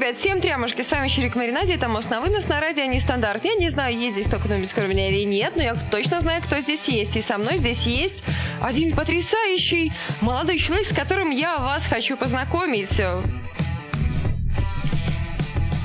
[0.00, 3.44] ребят, всем трямушки, с вами Чирик Маринаде, это мост на вынос на радио Нестандарт.
[3.44, 6.40] Я не знаю, есть здесь только кто-нибудь кроме меня или нет, но я точно знаю,
[6.40, 7.16] кто здесь есть.
[7.16, 8.16] И со мной здесь есть
[8.62, 9.92] один потрясающий
[10.22, 12.98] молодой человек, с которым я вас хочу познакомить.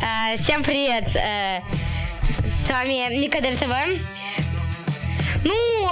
[0.02, 1.14] А, всем привет!
[1.18, 1.62] А,
[2.66, 3.68] с вами Ника ТВ.
[5.44, 5.90] Ну,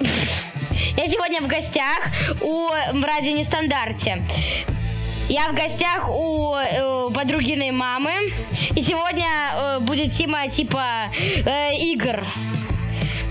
[0.98, 2.10] я сегодня в гостях
[2.42, 4.22] у Радио Нестандарте.
[5.28, 8.32] Я в гостях у э, подругиной мамы.
[8.76, 12.24] И сегодня э, будет тема типа э, игр.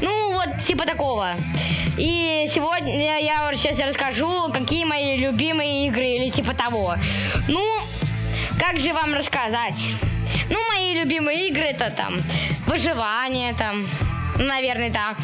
[0.02, 1.36] Ну, вот, типа такого.
[1.98, 6.96] И сегодня я сейчас расскажу, какие мои любимые игры или типа того.
[7.48, 7.64] Ну,
[8.60, 9.76] как же вам рассказать?
[10.50, 12.18] Ну, мои любимые игры это там
[12.68, 13.88] выживание, там,
[14.38, 15.16] наверное, да.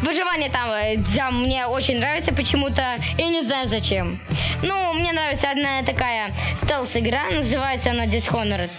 [0.00, 0.96] Выживание там, э,
[1.30, 4.20] мне очень нравится почему-то, и не знаю зачем.
[4.62, 8.70] Ну, мне нравится одна такая стелс-игра, называется она Dishonored.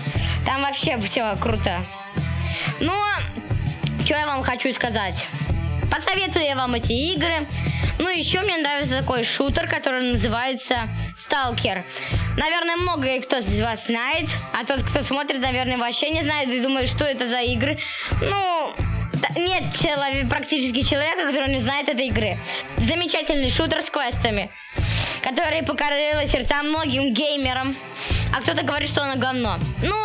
[0.46, 1.84] Там вообще все круто.
[2.80, 3.02] Но,
[4.04, 5.28] что я вам хочу сказать.
[5.90, 7.48] Посоветую я вам эти игры.
[8.00, 10.90] Ну, еще мне нравится такой шутер, который называется
[11.26, 11.84] Сталкер.
[12.38, 16.62] Наверное, много кто из вас знает, а тот, кто смотрит, наверное, вообще не знает и
[16.62, 17.80] думает, что это за игры.
[18.22, 18.76] Ну,
[19.36, 22.38] нет человек, практически человека, который не знает этой игры.
[22.78, 24.50] Замечательный шутер с квестами,
[25.22, 27.76] который покорил сердца многим геймерам.
[28.34, 29.60] А кто-то говорит, что она говно.
[29.82, 29.96] Ну,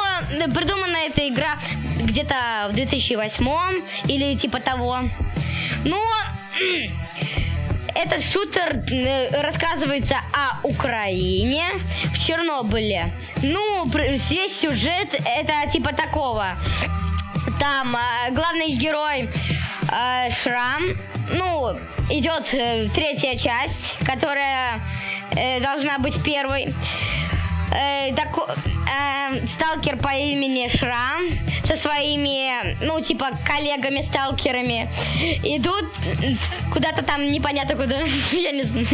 [0.54, 1.58] придумана эта игра
[2.02, 5.00] где-то в 2008 или типа того.
[5.84, 6.02] Но
[7.94, 11.64] этот шутер э, рассказывается о Украине
[12.06, 13.12] в Чернобыле.
[13.42, 16.56] Ну, весь сюжет это типа такого.
[17.60, 19.28] Там э, главный герой
[19.90, 20.82] э, Шрам,
[21.32, 21.78] ну,
[22.10, 22.46] идет
[22.94, 24.80] третья часть, которая
[25.62, 26.74] должна быть первой
[27.74, 31.22] э, так, э, сталкер по имени Шрам
[31.66, 34.88] со своими, ну, типа, коллегами-сталкерами
[35.56, 35.90] идут
[36.72, 38.00] куда-то там непонятно куда,
[38.32, 38.86] я не знаю.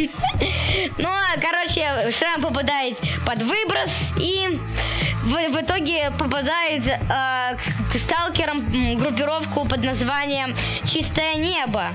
[0.98, 1.08] Ну,
[1.40, 4.58] короче, Шрам попадает под выброс и
[5.24, 7.56] в, в итоге попадает э,
[7.92, 11.94] к сталкерам группировку под названием «Чистое небо».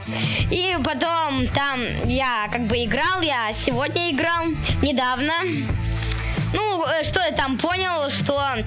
[0.51, 4.45] И потом там я как бы играл, я сегодня играл
[4.81, 5.33] недавно.
[6.53, 8.63] Ну, э, что я там понял, что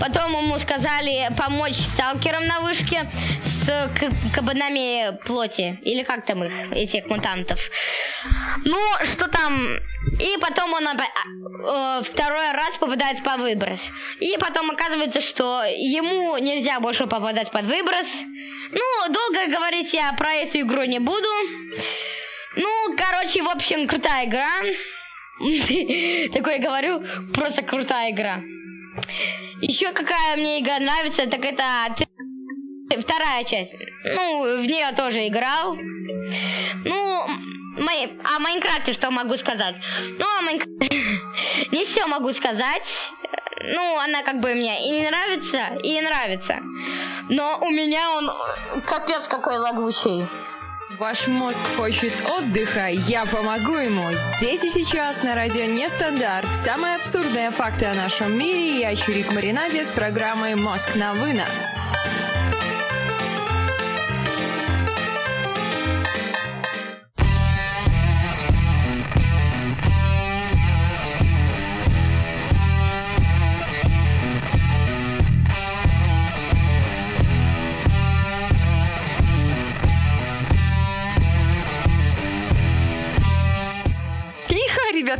[0.00, 3.08] Потом ему сказали помочь сталкерам на вышке
[3.44, 3.90] с
[4.34, 5.78] кабанами плоти.
[5.82, 7.58] Или как там их, этих мутантов.
[8.64, 9.78] Ну, что там...
[10.20, 13.80] И потом он э, второй раз попадает под выброс.
[14.20, 18.06] И потом оказывается, что ему нельзя больше попадать под выброс.
[18.70, 21.28] Ну, долго говорить я про эту игру не буду.
[22.56, 24.46] Ну, короче, в общем, крутая игра.
[26.32, 27.02] Такое говорю,
[27.32, 28.40] просто крутая игра.
[29.60, 31.62] Еще какая мне игра нравится, так это
[33.02, 33.72] вторая часть.
[34.04, 35.74] Ну, в нее тоже играл.
[36.84, 37.26] Ну,
[37.82, 38.16] май...
[38.24, 39.76] о Майнкрафте что могу сказать?
[40.18, 40.88] Ну, о Майнкрафте
[41.72, 42.86] не все могу сказать.
[43.60, 46.60] Ну, она как бы мне и не нравится, и нравится.
[47.28, 48.30] Но у меня он
[48.86, 50.24] капец какой лагучий.
[50.98, 54.04] Ваш мозг хочет отдыха, я помогу ему.
[54.38, 56.46] Здесь и сейчас на радио Нестандарт.
[56.64, 58.80] Самые абсурдные факты о нашем мире.
[58.80, 61.50] Я Чурик Маринаде с программой «Мозг на вынос».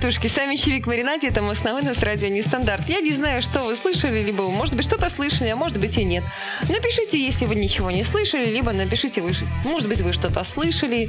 [0.06, 2.88] Ребятушки, сами Чирик Маринаде, это основной с радио Нестандарт.
[2.88, 6.04] Я не знаю, что вы слышали, либо, может быть, что-то слышали, а может быть и
[6.04, 6.22] нет.
[6.68, 9.32] Напишите, если вы ничего не слышали, либо напишите, вы,
[9.64, 11.08] может быть, вы что-то слышали.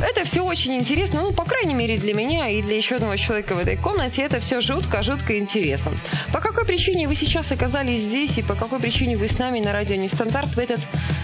[0.00, 3.54] Это все очень интересно, ну, по крайней мере, для меня и для еще одного человека
[3.54, 5.92] в этой комнате это все жутко-жутко интересно.
[6.32, 9.72] По какой причине вы сейчас оказались здесь и по какой причине вы с нами на
[9.72, 10.80] радио Нестандарт в этот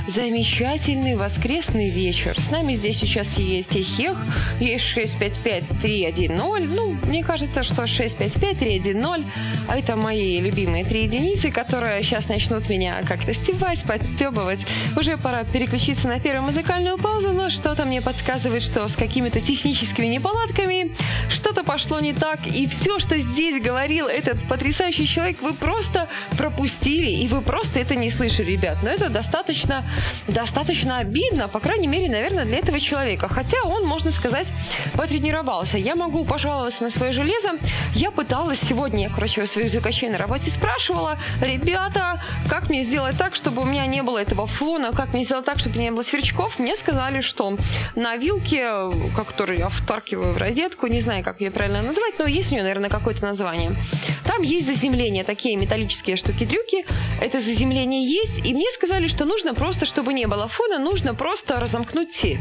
[0.06, 2.38] замечательный воскресный вечер?
[2.38, 4.16] С нами здесь сейчас есть и Хех,
[4.60, 9.24] есть 655-310, ну, мне кажется, что 655-310
[9.68, 14.60] а это мои любимые три единицы, которые сейчас начнут меня как-то стебать, подстебывать.
[14.96, 20.06] Уже пора переключиться на первую музыкальную паузу, но что-то мне подсказывает, что с какими-то техническими
[20.06, 20.96] неполадками
[21.30, 27.10] что-то пошло не так, и все, что здесь говорил этот потрясающий человек, вы просто пропустили,
[27.10, 28.78] и вы просто это не слышали, ребят.
[28.82, 29.84] Но это достаточно,
[30.26, 33.28] достаточно обидно, по крайней мере, наверное, для этого человека.
[33.28, 34.46] Хотя он, можно сказать,
[34.94, 35.78] потренировался.
[35.78, 37.52] Я могу пожаловаться на свое железо.
[37.94, 43.16] Я пыталась сегодня, я, короче, у своих звукачей на работе спрашивала, ребята, как мне сделать
[43.16, 46.02] так, чтобы у меня не было этого фона, как мне сделать так, чтобы не было
[46.02, 46.58] сверчков.
[46.58, 47.56] Мне сказали, что
[47.94, 52.50] на вилке, которую я втаркиваю в розетку, не знаю, как ее правильно называть, но есть
[52.50, 53.76] у нее, наверное, какое-то название.
[54.24, 56.84] Там есть заземление, такие металлические штуки-дрюки.
[57.20, 61.60] Это заземление есть, и мне сказали, что нужно просто, чтобы не было фона, нужно просто
[61.60, 62.38] разомкнуть цепь.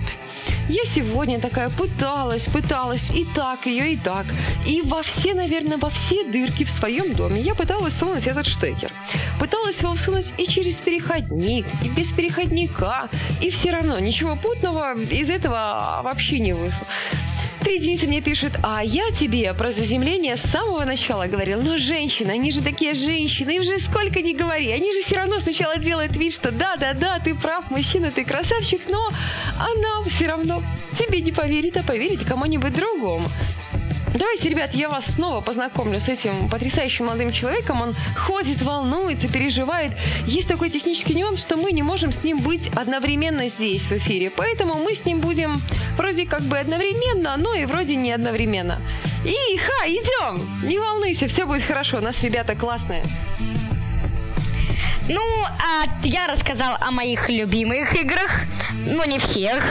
[0.69, 4.25] Я сегодня такая пыталась, пыталась и так ее, и так.
[4.65, 8.89] И во все, наверное, во все дырки в своем доме я пыталась сунуть этот штекер.
[9.39, 13.09] Пыталась его всунуть и через переходник, и без переходника.
[13.41, 16.87] И все равно ничего путного из этого вообще не вышло.
[17.61, 21.61] Три единицы мне пишет, а я тебе про заземление с самого начала говорил.
[21.61, 25.39] Но женщины, они же такие женщины, им же сколько ни говори, они же все равно
[25.39, 29.09] сначала делают вид, что да-да-да, ты прав, мужчина, ты красавчик, но
[29.59, 30.63] она все равно
[30.97, 33.27] тебе не поверит, а поверит кому-нибудь другому.
[34.13, 37.81] Давайте, ребят, я вас снова познакомлю с этим потрясающим молодым человеком.
[37.81, 39.91] Он ходит, волнуется, переживает.
[40.25, 44.29] Есть такой технический нюанс, что мы не можем с ним быть одновременно здесь, в эфире.
[44.29, 45.61] Поэтому мы с ним будем
[45.97, 48.77] вроде как бы одновременно, но и вроде не одновременно.
[49.25, 50.47] И, ха, идем!
[50.63, 51.97] Не волнуйся, все будет хорошо.
[51.97, 53.03] У нас ребята классные.
[55.09, 58.41] Ну, а я рассказал о моих любимых играх,
[58.85, 59.63] но не всех.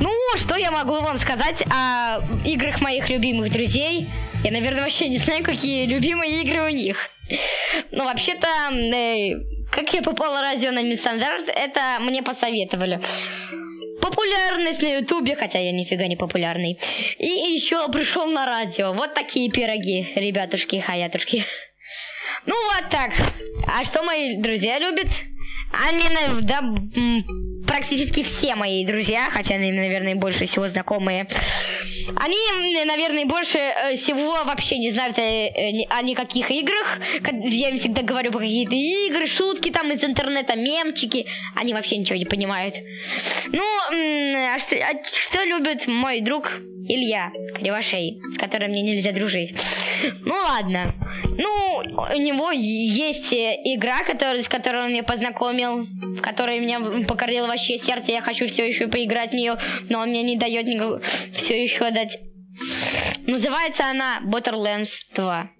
[0.00, 4.06] Ну, что я могу вам сказать о играх моих любимых друзей?
[4.44, 6.96] Я, наверное, вообще не знаю, какие любимые игры у них.
[7.90, 9.34] Ну, вообще-то, э,
[9.72, 13.00] как я попал на радио на Нестандарт, это мне посоветовали.
[14.00, 16.78] Популярность на Ютубе, хотя я нифига не популярный.
[17.18, 18.92] И еще пришел на радио.
[18.92, 21.44] Вот такие пироги, ребятушки, хаятушки.
[22.46, 23.10] Ну вот так.
[23.66, 25.08] А что мои друзья любят?
[25.72, 26.60] Они, да,
[27.68, 31.28] практически все мои друзья, хотя они, наверное, больше всего знакомые,
[32.16, 32.36] они,
[32.86, 36.98] наверное, больше э, всего вообще не знают о, о никаких играх.
[37.44, 41.26] Я им всегда говорю про какие-то игры, шутки там из интернета, мемчики.
[41.54, 42.74] Они вообще ничего не понимают.
[43.52, 44.94] Ну, а что, а
[45.28, 46.48] что любит мой друг
[46.88, 49.54] Илья Кривошей, с которым мне нельзя дружить?
[50.24, 50.94] Ну, ладно.
[51.38, 56.80] Ну, у него есть э, игра, который, с которой он меня познакомил, в которой меня
[57.06, 58.12] покорило вообще сердце.
[58.12, 59.58] Я хочу все еще поиграть в нее,
[59.88, 61.02] но он мне не дает никак...
[61.34, 62.18] все еще дать.
[63.26, 65.50] Называется она Borderlands 2.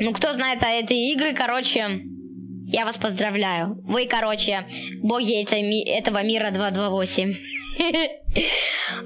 [0.00, 2.02] Ну, кто знает о этой игре, короче,
[2.66, 3.80] я вас поздравляю.
[3.84, 4.66] Вы, короче,
[5.02, 7.49] боги этого мира 228.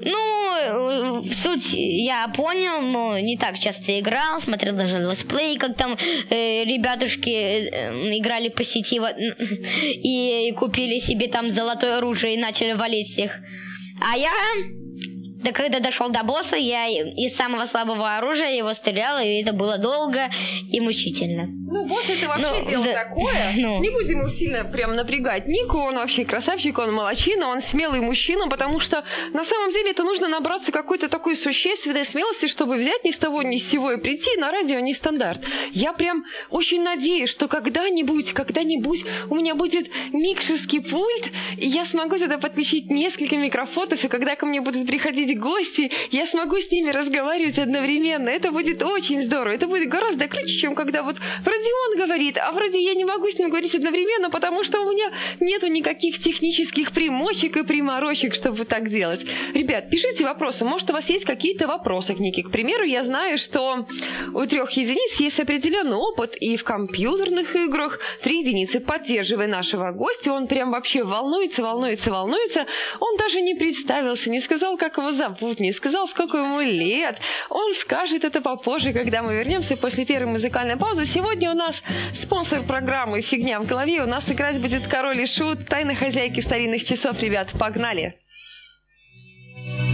[0.00, 5.96] Ну, суть я понял, но не так часто играл, смотрел даже летсплей, как там
[6.31, 12.72] э, ребятушки э, играли по сети вот, и купили себе там золотое оружие и начали
[12.72, 13.32] валить всех.
[14.00, 14.31] А я
[15.44, 19.76] да когда дошел до босса, я из самого слабого оружия его стрелял, и это было
[19.76, 20.31] долго
[20.70, 21.49] и мучительно.
[21.75, 23.53] Ну, босс это вообще ну, дело да, такое.
[23.65, 23.81] Ну.
[23.81, 25.49] Не будем его сильно прям напрягать.
[25.49, 30.05] Нику, он вообще красавчик, он молодчина, он смелый мужчина, потому что на самом деле это
[30.05, 33.97] нужно набраться какой-то такой существенной смелости, чтобы взять ни с того ни с сего и
[33.97, 35.41] прийти на радио не стандарт.
[35.73, 42.19] Я прям очень надеюсь, что когда-нибудь, когда-нибудь у меня будет микшерский пульт, и я смогу
[42.19, 46.91] туда подключить несколько микрофонов, и когда ко мне будут приходить гости, я смогу с ними
[46.91, 48.29] разговаривать одновременно.
[48.29, 49.55] Это будет очень здорово.
[49.55, 53.29] Это будет гораздо круче, чем когда вот вроде он говорит, а вроде я не могу
[53.29, 58.65] с ним говорить одновременно, потому что у меня нету никаких технических примочек и приморочек, чтобы
[58.65, 59.25] так делать.
[59.55, 60.65] Ребят, пишите вопросы.
[60.65, 62.43] Может, у вас есть какие-то вопросы к Нике.
[62.43, 63.87] К примеру, я знаю, что
[64.35, 67.99] у трех единиц есть определенный опыт и в компьютерных играх.
[68.23, 70.33] Три единицы поддерживая нашего гостя.
[70.33, 72.67] Он прям вообще волнуется, волнуется, волнуется.
[73.01, 77.19] Он даже не представился, не сказал, как его зовут не сказал, сколько ему лет.
[77.51, 81.06] Он скажет это попозже, когда мы вернемся после первой музыкальной паузы.
[81.06, 81.81] Сегодня у нас
[82.13, 84.03] спонсор программы «Фигня в голове».
[84.03, 87.20] У нас играть будет король и шут, тайна хозяйки старинных часов.
[87.20, 88.19] Ребят, погнали!
[89.56, 89.94] несмотря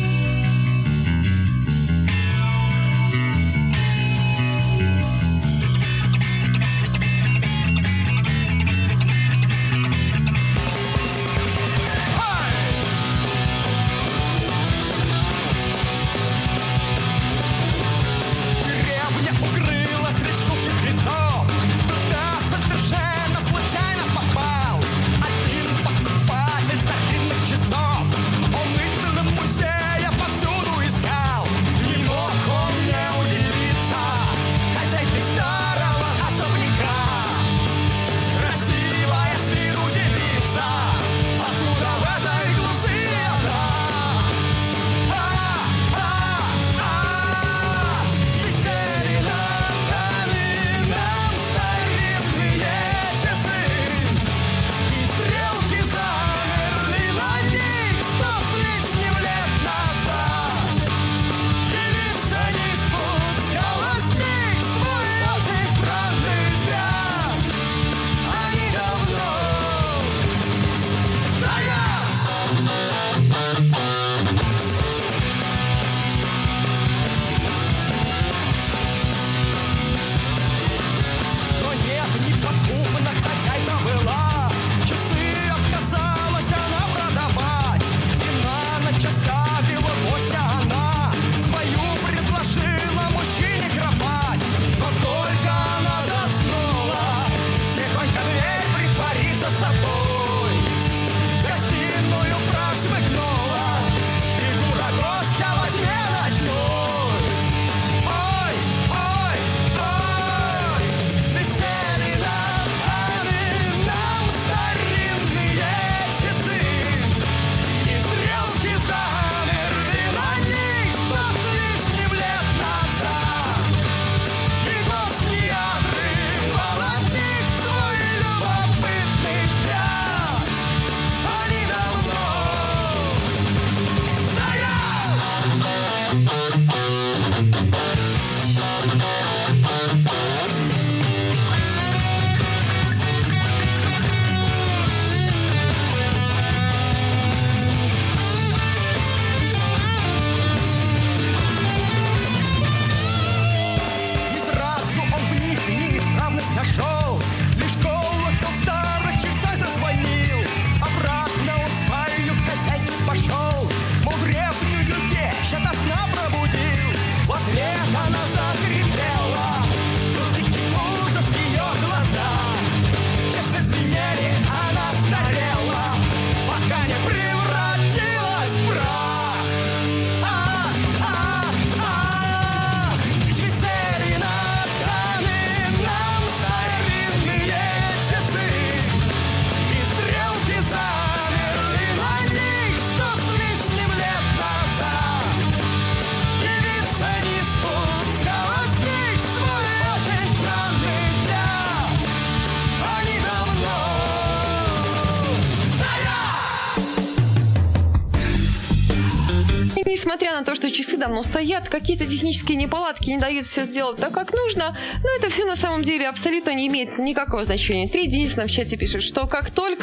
[211.00, 215.44] давно стоят, какие-то технические неполадки не дают все сделать так, как нужно, но это все
[215.46, 217.88] на самом деле абсолютно не имеет никакого значения.
[217.88, 219.79] Три единственное в чате пишет, что как только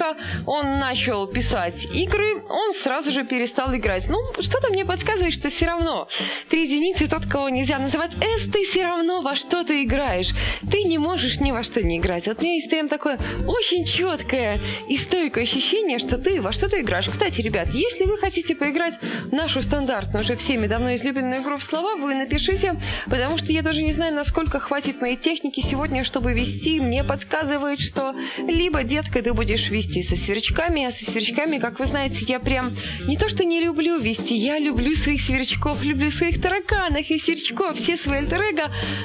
[0.48, 4.08] он начал писать игры, он сразу же перестал играть.
[4.08, 6.08] Ну, что-то мне подсказывает, что все равно.
[6.50, 10.30] Три единицы тот, кого нельзя называть С, ты все равно во что ты играешь.
[10.72, 12.28] Ты не можешь ни во что не играть.
[12.28, 16.70] Вот у меня есть прям такое очень четкое и стойкое ощущение, что ты во что
[16.70, 17.08] ты играешь.
[17.08, 21.64] Кстати, ребят, если вы хотите поиграть в нашу стандартную, уже всеми давно излюбленную игру в
[21.64, 22.76] слова, вы напишите,
[23.06, 26.80] потому что я даже не знаю, насколько хватит моей техники сегодня, чтобы вести.
[26.80, 31.86] Мне подсказывает, что либо, детка, ты будешь вести со сверчками, а со сверчками, как вы
[31.86, 32.72] знаете, я прям
[33.08, 37.78] не то что не люблю вести, я люблю своих сверчков, люблю своих тараканов и сверчков,
[37.78, 38.38] все свои альтер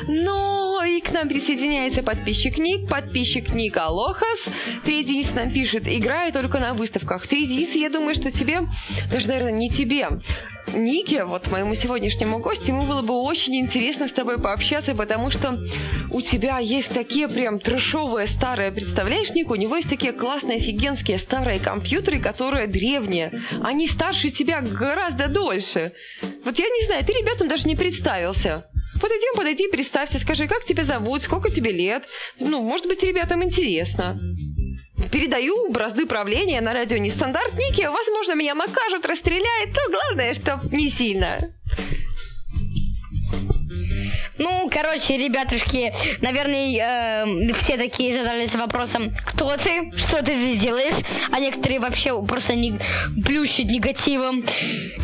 [0.08, 4.44] но и к нам присоединяется подписчик Ник, подписчик Ник Алохас.
[4.84, 7.26] Ты Денис нам пишет, играю только на выставках.
[7.26, 8.60] Ты Денис, я думаю, что тебе,
[9.10, 10.08] даже, наверное, не тебе,
[10.74, 15.54] Нике, вот моему сегодняшнему гостю, ему было бы очень интересно с тобой пообщаться, потому что
[16.10, 21.18] у тебя есть такие прям трешовые старые, представляешь, Ник, у него есть такие классные, офигенские
[21.18, 23.32] старые компьютеры, которые древние.
[23.60, 25.92] Они старше тебя гораздо дольше.
[26.44, 28.64] Вот я не знаю, ты ребятам даже не представился.
[29.00, 32.06] Подойдем, подойди, представься, скажи, как тебя зовут, сколько тебе лет.
[32.38, 34.16] Ну, может быть, ребятам интересно.
[35.10, 37.82] Передаю бразды правления на радио нестандартники.
[37.82, 41.38] Возможно, меня накажут, расстреляют, но главное, что не сильно.
[44.38, 51.04] Ну, короче, ребятушки, наверное, э, все такие задались вопросом, кто ты, что ты здесь делаешь,
[51.30, 52.78] а некоторые вообще просто не
[53.22, 54.44] плющат негативом.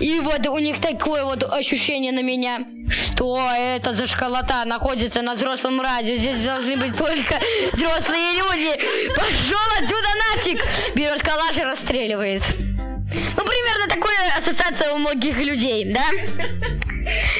[0.00, 5.34] И вот у них такое вот ощущение на меня, что это за школота находится на
[5.34, 7.34] взрослом радио, здесь должны быть только
[7.72, 9.14] взрослые люди.
[9.14, 10.94] Пошел отсюда нафиг!
[10.94, 12.42] Берет калаш и расстреливает.
[13.10, 16.04] Ну, примерно такая ассоциация у многих людей, да?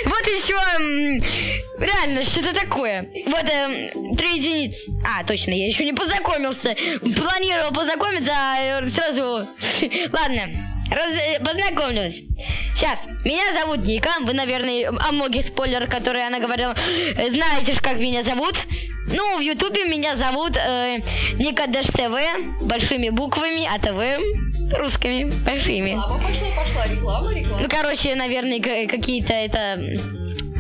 [0.07, 0.57] Вот еще
[1.79, 3.09] реально что-то такое.
[3.27, 4.79] Вот э, три единицы.
[5.05, 6.75] А, точно, я еще не познакомился.
[7.01, 9.47] Планировал познакомиться, а сразу.
[10.13, 10.53] Ладно.
[10.91, 12.23] Раз, э, познакомлюсь.
[12.75, 14.11] Сейчас, меня зовут Ника.
[14.23, 16.75] Вы, наверное, о многих спойлерах, которые она говорила,
[17.15, 18.55] знаете, как меня зовут.
[19.13, 20.99] Ну, в Ютубе меня зовут э,
[21.39, 24.21] Ника Дэш ТВ, большими буквами, а ТВ
[24.77, 25.91] русскими, большими.
[25.91, 27.63] Реклама пошла, пошла, реклама, реклама.
[27.63, 29.81] Ну, короче, наверное, какие-то это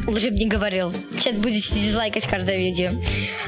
[0.09, 0.91] Лучше бы не говорил.
[1.19, 2.89] Сейчас будете дизлайкать каждое видео.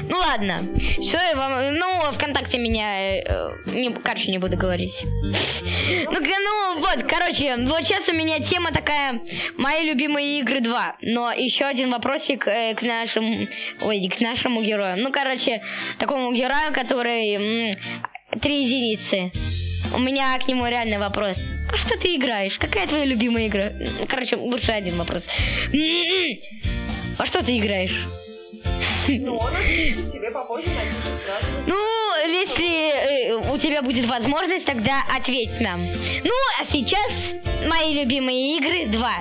[0.07, 0.59] Ну ладно.
[0.59, 1.73] Что я вам...
[1.73, 3.17] Ну, ВКонтакте меня...
[3.17, 4.93] Э, не, короче, не буду говорить.
[5.01, 9.19] Ну, ну, вот, короче, вот сейчас у меня тема такая...
[9.57, 10.97] Мои любимые игры 2.
[11.01, 13.47] Но еще один вопросик э, к нашему...
[13.81, 14.97] Ой, к нашему герою.
[14.97, 15.63] Ну, короче,
[15.97, 17.77] такому герою, который...
[18.39, 19.70] Три единицы.
[19.93, 21.37] У меня к нему реальный вопрос.
[21.71, 22.57] А что ты играешь?
[22.57, 23.73] Какая твоя любимая игра?
[24.07, 25.23] Короче, лучше один вопрос.
[27.17, 28.05] А что ты играешь?
[29.07, 30.71] Ну, он тебе попозже
[31.67, 31.75] Ну,
[32.27, 35.79] если э, у тебя будет возможность, тогда ответь нам.
[36.23, 37.11] Ну, а сейчас
[37.67, 39.15] мои любимые игры два.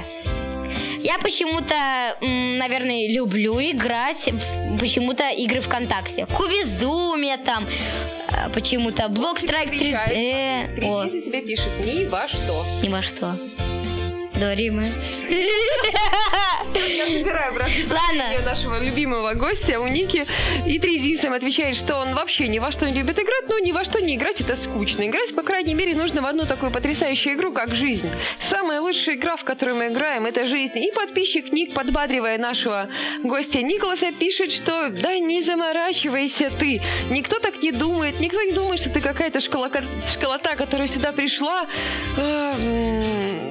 [1.03, 4.29] Я почему-то, наверное, люблю играть
[4.79, 6.27] почему-то игры ВКонтакте.
[6.27, 11.05] Кубизумия там, э, почему-то Блок Страйк 3D.
[11.07, 12.65] Если тебе пишет ни во что.
[12.83, 13.35] Ни во что.
[14.41, 14.83] Дорима.
[16.75, 18.43] Я собираю Ладно.
[18.45, 20.25] нашего любимого гостя у Ники.
[20.67, 23.85] И Тризисом отвечает, что он вообще ни во что не любит играть, но ни во
[23.85, 25.07] что не играть это скучно.
[25.07, 28.09] Играть, по крайней мере, нужно в одну такую потрясающую игру, как жизнь.
[28.41, 30.79] Самая лучшая игра, в которую мы играем, это жизнь.
[30.79, 32.89] И подписчик Ник, подбадривая нашего
[33.23, 36.81] гостя Николаса, пишет, что да не заморачивайся ты.
[37.11, 38.21] Никто так не думает.
[38.21, 41.67] Никто не думает, что ты какая-то школота, школота которая сюда пришла.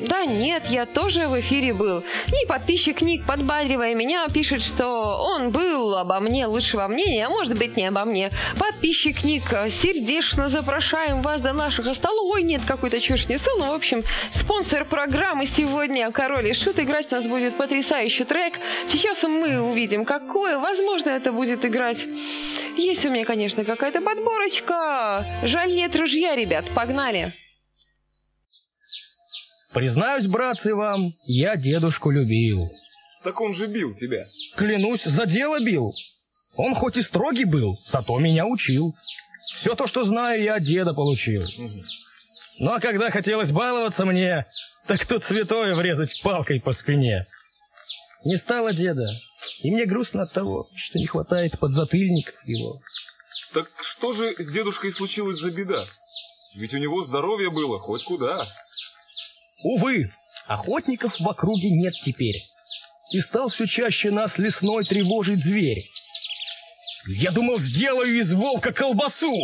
[0.08, 2.00] Да нет, я тоже в эфире был.
[2.00, 4.86] И подписчик Ник, подбадривая меня, пишет, что
[5.20, 8.30] он был обо мне лучшего мнения, а может быть не обо мне.
[8.60, 12.36] Подписчик Ник, сердечно запрошаем вас до наших столов.
[12.36, 13.50] Ой, нет, какой-то чушь несу.
[13.58, 14.04] Ну, в общем,
[14.34, 16.80] спонсор программы сегодня Король и Шут.
[16.80, 18.54] Играть у нас будет потрясающий трек.
[18.90, 20.58] Сейчас мы увидим, какое.
[20.60, 22.06] Возможно, это будет играть.
[22.78, 25.26] Есть у меня, конечно, какая-то подборочка.
[25.44, 26.66] Жаль, нет ружья, ребят.
[26.74, 27.34] Погнали.
[29.74, 32.68] Признаюсь, братцы, вам, я дедушку любил.
[33.24, 34.24] Так он же бил тебя.
[34.56, 35.94] Клянусь, за дело бил.
[36.58, 38.92] Он хоть и строгий был, зато меня учил.
[39.56, 41.44] Все то, что знаю, я от деда получил.
[41.44, 41.70] Угу.
[42.60, 44.44] Ну а когда хотелось баловаться мне,
[44.88, 47.26] так тут святое врезать палкой по спине.
[48.26, 49.08] Не стало деда,
[49.62, 52.74] и мне грустно от того, что не хватает подзатыльников его.
[53.54, 55.86] Так что же с дедушкой случилось за беда?
[56.56, 58.48] Ведь у него здоровье было хоть куда.
[59.64, 60.10] Увы,
[60.48, 62.44] Охотников в округе нет теперь.
[63.12, 65.86] И стал все чаще нас лесной тревожить зверь.
[67.08, 69.36] Я думал, сделаю из волка колбасу.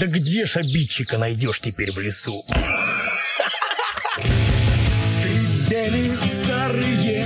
[0.00, 2.44] Да где ж обидчика найдешь теперь в лесу?
[5.20, 7.19] Скрипели старые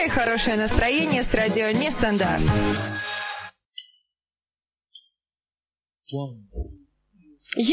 [0.00, 2.44] Включай хорошее настроение с радио Нестандарт.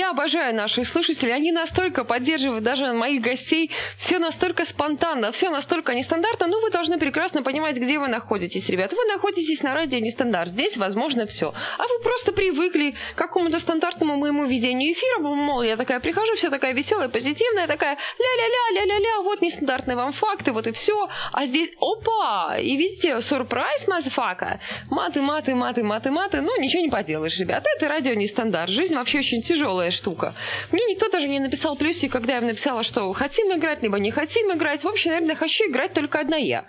[0.09, 1.33] Обожаю наших слушателей.
[1.33, 3.71] Они настолько поддерживают даже моих гостей.
[3.97, 6.47] Все настолько спонтанно, все настолько нестандартно.
[6.47, 8.93] Ну, вы должны прекрасно понимать, где вы находитесь, ребят.
[8.93, 10.51] Вы находитесь на радио Нестандарт.
[10.51, 11.53] Здесь возможно все.
[11.77, 15.19] А вы просто привыкли к какому-то стандартному моему ведению эфира.
[15.19, 20.53] Мол, я такая прихожу, вся такая веселая, позитивная, такая ля-ля-ля, ля-ля-ля, вот нестандартные вам факты,
[20.53, 21.09] вот и все.
[21.33, 22.57] А здесь, опа!
[22.57, 24.61] И видите, сюрприз, мазфака.
[24.89, 26.41] Маты, маты, маты, маты, маты.
[26.41, 27.65] Ну, ничего не поделаешь, ребят.
[27.75, 28.71] Это радио Нестандарт.
[28.71, 30.35] Жизнь вообще очень тяжелая штука.
[30.71, 34.51] Мне никто даже не написал плюсик, когда я написала, что хотим играть, либо не хотим
[34.53, 34.83] играть.
[34.83, 36.65] В общем, наверное, хочу играть только одна я.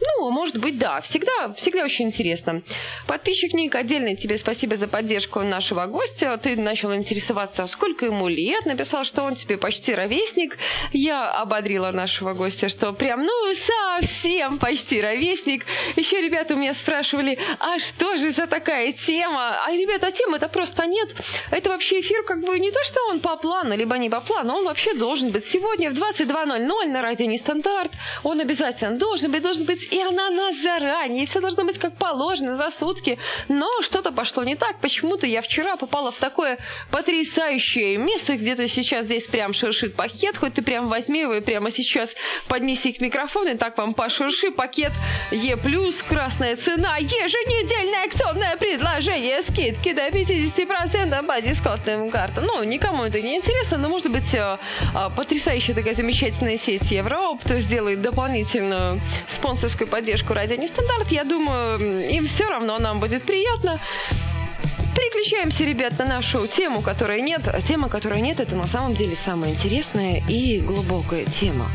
[0.00, 1.00] Ну, может быть, да.
[1.00, 2.62] Всегда, всегда очень интересно.
[3.06, 6.36] Подписчик Ник, отдельно тебе спасибо за поддержку нашего гостя.
[6.36, 8.66] Ты начал интересоваться, сколько ему лет.
[8.66, 10.56] Написал, что он тебе почти ровесник.
[10.92, 13.52] Я ободрила нашего гостя, что прям, ну,
[14.00, 15.64] совсем почти ровесник.
[15.96, 19.64] Еще ребята у меня спрашивали, а что же за такая тема?
[19.64, 21.08] А, ребята, темы-то просто нет.
[21.50, 24.54] Это вообще эфир как бы не то, что он по плану, либо не по плану.
[24.54, 27.92] Он вообще должен быть сегодня в 22.00 на радио Нестандарт.
[28.22, 31.26] Он обязательно должен быть, должен быть и она нас заранее.
[31.26, 33.18] Все должно быть как положено, за сутки.
[33.48, 34.80] Но что-то пошло не так.
[34.80, 36.58] Почему-то я вчера попала в такое
[36.90, 40.36] потрясающее место, где-то сейчас здесь прям шуршит пакет.
[40.36, 42.14] Хоть ты прям возьми его и прямо сейчас
[42.48, 44.92] поднеси к микрофону, и так вам пошурши пакет
[45.30, 45.56] Е+,
[46.08, 52.44] красная цена, еженедельное акционное предложение, скидки до 50% по дисконтным картам.
[52.46, 54.58] Ну, никому это не интересно, но может быть э,
[54.94, 61.10] э, потрясающая такая замечательная сеть Евроопт сделает дополнительную спонсорскую поддержку радио Нестандарт.
[61.10, 63.80] Я думаю, им все равно нам будет приятно.
[64.96, 67.42] Переключаемся, ребят, на нашу тему, которой нет.
[67.46, 71.70] А тема, которой нет, это на самом деле самая интересная и глубокая тема.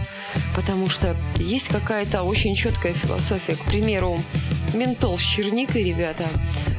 [0.55, 3.55] Потому что есть какая-то очень четкая философия.
[3.55, 4.17] К примеру,
[4.73, 6.25] ментол с черникой, ребята,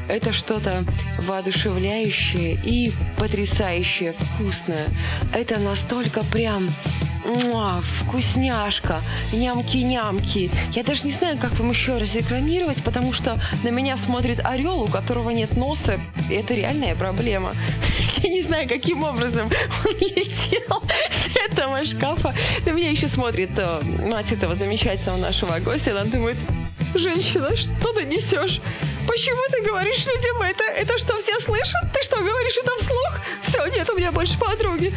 [0.08, 0.84] это что-то
[1.18, 4.86] воодушевляющее и потрясающее, вкусное.
[5.32, 6.68] Это настолько прям
[7.24, 9.00] Муа, вкусняшка,
[9.32, 10.50] нямки-нямки.
[10.74, 14.88] Я даже не знаю, как вам еще разрекламировать, потому что на меня смотрит орел, у
[14.88, 16.00] которого нет носа.
[16.28, 17.52] И это реальная проблема.
[18.22, 19.50] Я не знаю, каким образом
[19.86, 22.32] он летел с этого шкафа.
[22.66, 25.92] На меня еще смотрит э, мать этого замечательного нашего гостя.
[25.92, 26.38] Она думает,
[26.94, 28.60] женщина, что ты несешь?
[29.06, 30.64] Почему ты говоришь людям это?
[30.64, 31.92] Это что, все слышат?
[31.92, 33.20] Ты что, говоришь это вслух?
[33.44, 34.92] Все, нет у меня больше подруги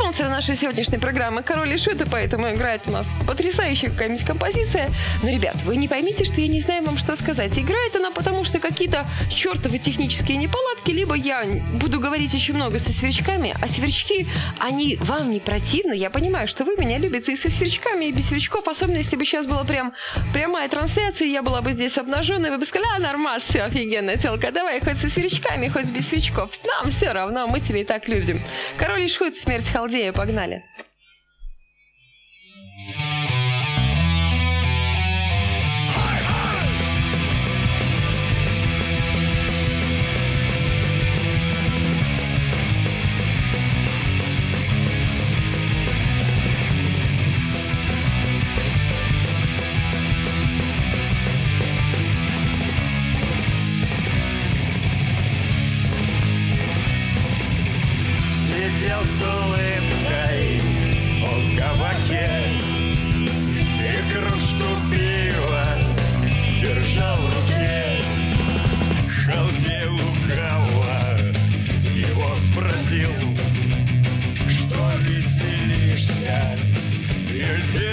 [0.00, 4.90] спонсор нашей сегодняшней программы Король и Шут, и поэтому играет у нас потрясающая какая-нибудь композиция.
[5.22, 7.56] Но, ребят, вы не поймите, что я не знаю вам, что сказать.
[7.58, 12.92] Играет она потому, что какие-то чертовы технические неполадки, либо я буду говорить очень много со
[12.92, 14.26] сверчками, а сверчки,
[14.58, 15.92] они вам не противны.
[15.92, 19.26] Я понимаю, что вы меня любите и со сверчками, и без сверчков, особенно если бы
[19.26, 19.92] сейчас была прям
[20.32, 24.50] прямая трансляция, я была бы здесь обнаженная, вы бы сказали, а, нормас, все, офигенно, телка,
[24.50, 26.50] давай хоть со сверчками, хоть без сверчков.
[26.64, 28.40] Нам все равно, мы тебя и так любим.
[28.78, 30.62] Король и Шут, смерть Халдея Халдея, погнали.
[77.50, 77.89] И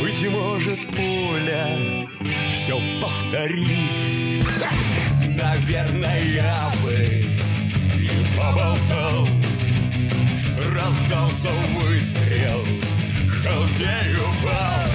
[0.00, 2.08] Быть может, пуля
[2.50, 4.44] все повторит.
[5.40, 9.28] Наверное, я бы и поболтал.
[10.74, 12.66] Раздался выстрел,
[13.44, 14.90] халдей упал.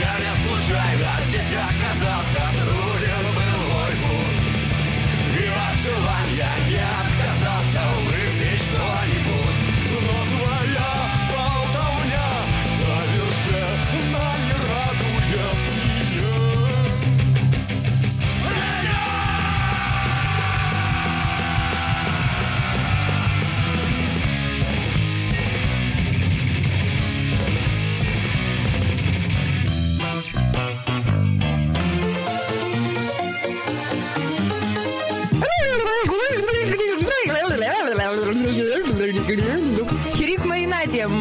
[0.00, 4.46] Я не случайно здесь оказался, труден был мой путь.
[5.32, 6.95] И от желания не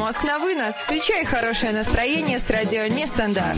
[0.05, 0.75] «Мозг на вынос».
[0.75, 3.57] Включай хорошее настроение с радио «Нестандарт».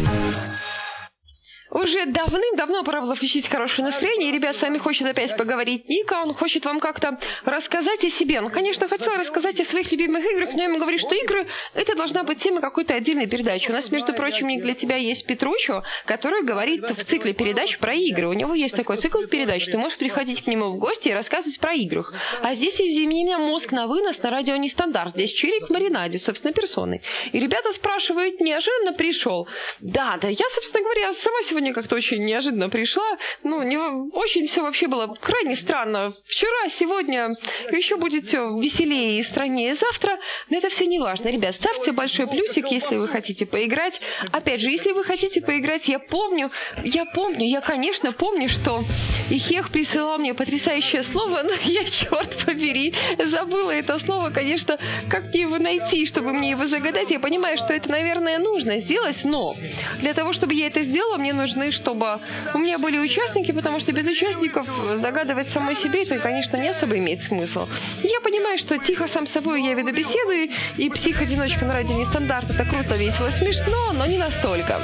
[1.78, 6.24] Уже давным-давно пора было включить хорошее настроение, и ребят с вами хочет опять поговорить Ника,
[6.24, 8.42] он хочет вам как-то рассказать о себе.
[8.42, 11.96] Он, конечно, хотел рассказать о своих любимых играх, но я ему говорю, что игры— это
[11.96, 13.70] должна быть тема какой-то отдельной передачи.
[13.70, 18.28] У нас, между прочим, для тебя есть Петручо, который говорит в цикле передач про игры.
[18.28, 21.60] У него есть такой цикл передач, ты можешь приходить к нему в гости и рассказывать
[21.60, 22.06] про игры.
[22.42, 25.13] А здесь и в меня мозг на вынос на радио Нестандарт.
[25.13, 27.02] Здесь Чирик Маринаде, собственно, персоной.
[27.32, 29.48] И ребята спрашивают, неожиданно пришел.
[29.80, 33.17] Да, да, я, собственно говоря, сама сегодня сегодня как-то очень неожиданно пришла.
[33.43, 36.13] Ну, не, очень все вообще было крайне странно.
[36.25, 37.30] Вчера, сегодня
[37.71, 40.17] еще будет все веселее и страннее завтра.
[40.49, 41.30] Но это все не важно.
[41.30, 43.99] Ребят, ставьте большой плюсик, если вы хотите поиграть.
[44.32, 46.51] Опять же, если вы хотите поиграть, я помню,
[46.84, 48.84] я помню, я, конечно, помню, что
[49.30, 54.77] Ихех присылал мне потрясающее слово, но я, черт побери, забыла это слово, конечно,
[55.10, 57.10] как мне его найти, чтобы мне его загадать.
[57.10, 59.56] Я понимаю, что это, наверное, нужно сделать, но
[59.99, 62.20] для того, чтобы я это сделала, мне нужно нужны, чтобы
[62.54, 64.67] у меня были участники, потому что без участников
[65.02, 67.67] загадывать самой себе это, конечно, не особо имеет смысл.
[68.04, 72.65] Я понимаю, что тихо сам собой я веду беседы, и псих-одиночка на радио нестандарт, это
[72.65, 74.80] круто, весело, смешно, но не настолько.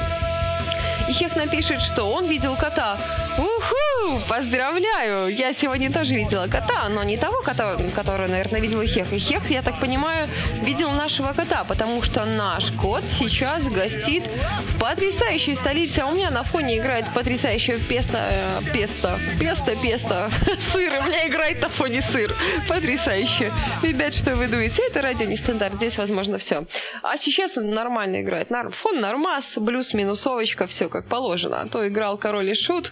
[1.10, 2.98] И Хех напишет, что он видел кота.
[3.38, 4.20] Уху!
[4.30, 5.36] Поздравляю!
[5.36, 9.12] Я сегодня тоже видела кота, но не того кота, который, наверное, видел Хех.
[9.12, 10.28] И Хех, я так понимаю,
[10.62, 16.00] видел нашего кота, потому что наш кот сейчас гостит в потрясающей столице.
[16.00, 18.20] А у меня на фоне играет потрясающая песто...
[18.20, 19.20] Э, песто...
[19.40, 20.32] Песто, песто.
[20.72, 20.94] Сыр.
[21.00, 22.36] У меня играет на фоне сыр.
[22.68, 23.52] Потрясающе.
[23.82, 24.84] Ребят, что вы дуете?
[24.90, 25.76] Это радио не стандарт.
[25.76, 26.66] Здесь возможно все.
[27.02, 28.50] А сейчас нормально играет.
[28.82, 31.62] Фон нормас, блюз, минусовочка, все как положено.
[31.62, 32.92] А то играл король и шут.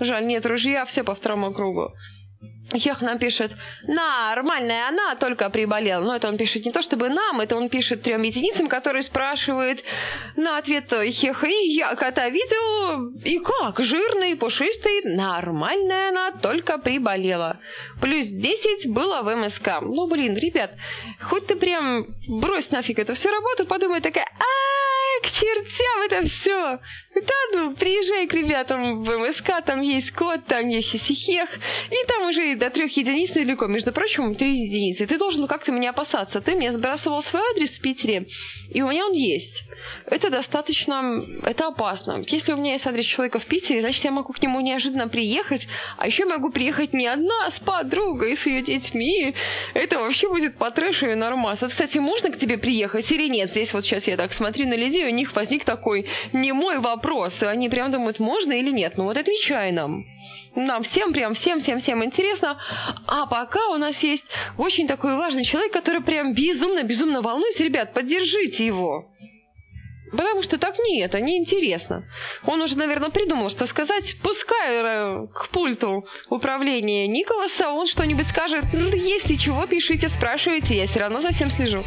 [0.00, 1.92] Жаль, нет ружья, все по второму кругу.
[2.74, 3.52] Хех нам пишет,
[3.86, 6.02] нормальная она только приболела.
[6.02, 9.82] Но это он пишет не то чтобы нам, это он пишет трем единицам, которые спрашивают
[10.36, 11.46] на ответ Хеха.
[11.46, 17.60] И я кота видел, и как, жирный, пушистый, нормальная она только приболела.
[18.00, 19.80] Плюс 10 было в МСК.
[19.82, 20.72] Ну, блин, ребят,
[21.20, 22.06] хоть ты прям
[22.40, 24.91] брось нафиг эту всю работу, подумай такая, а
[25.22, 26.78] к чертям это все.
[27.14, 31.48] Да, ну, приезжай к ребятам в МСК, там есть код, там есть хихех,
[31.90, 33.66] и там уже до трех единиц недалеко.
[33.66, 35.06] Между прочим, три единицы.
[35.06, 36.40] Ты должен как-то меня опасаться.
[36.40, 38.26] Ты мне сбрасывал свой адрес в Питере,
[38.70, 39.62] и у меня он есть.
[40.06, 41.24] Это достаточно...
[41.42, 42.22] Это опасно.
[42.26, 45.66] Если у меня есть адрес человека в Питере, значит, я могу к нему неожиданно приехать,
[45.98, 49.34] а еще могу приехать не одна, а с подругой, с ее детьми.
[49.74, 51.62] Это вообще будет по трэшу и нормас.
[51.62, 53.50] Вот, кстати, можно к тебе приехать или нет?
[53.50, 57.02] Здесь вот сейчас я так смотрю на людей, у них возник такой не мой вопрос,
[57.02, 57.42] вопрос.
[57.42, 58.96] Они прям думают, можно или нет.
[58.96, 60.04] Ну вот отвечай нам.
[60.54, 62.58] Нам всем, прям всем, всем, всем интересно.
[63.06, 64.24] А пока у нас есть
[64.58, 67.64] очень такой важный человек, который прям безумно, безумно волнуется.
[67.64, 69.11] Ребят, поддержите его.
[70.12, 72.04] Потому что так нет, это неинтересно.
[72.44, 74.14] Он уже, наверное, придумал, что сказать.
[74.22, 78.66] Пускай э, к пульту управления Николаса он что-нибудь скажет.
[78.74, 81.82] Ну, если чего, пишите, спрашивайте, я все равно за всем слежу.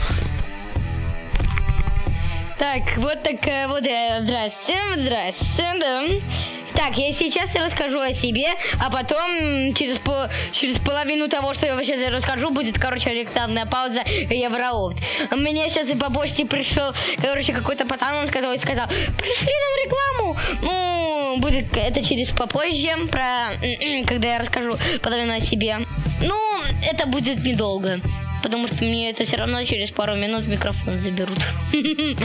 [2.57, 6.54] Так, вот такая вот, э, здрасте, здрасте, да.
[6.75, 8.47] Так, я сейчас расскажу о себе,
[8.79, 14.01] а потом через, по, через половину того, что я сейчас расскажу, будет, короче, рекламная пауза
[14.01, 14.97] Евроопт.
[15.31, 20.37] Меня сейчас и по почте пришел, короче, какой-то пацан, он сказал, сказал, пришли нам рекламу.
[20.61, 23.57] Ну, будет это через попозже, про,
[24.05, 25.77] когда я расскажу половину о себе.
[26.21, 26.35] Ну,
[26.83, 28.01] это будет недолго
[28.43, 31.39] потому что мне это все равно через пару минут микрофон заберут.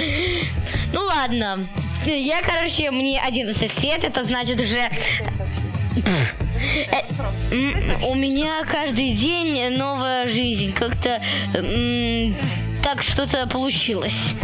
[0.92, 1.68] Ну ладно.
[2.04, 4.88] Я, короче, мне 11 лет, это значит уже...
[5.96, 6.26] Э,
[8.04, 10.72] у меня каждый день новая жизнь.
[10.72, 11.20] Как-то
[12.82, 14.34] так что-то получилось.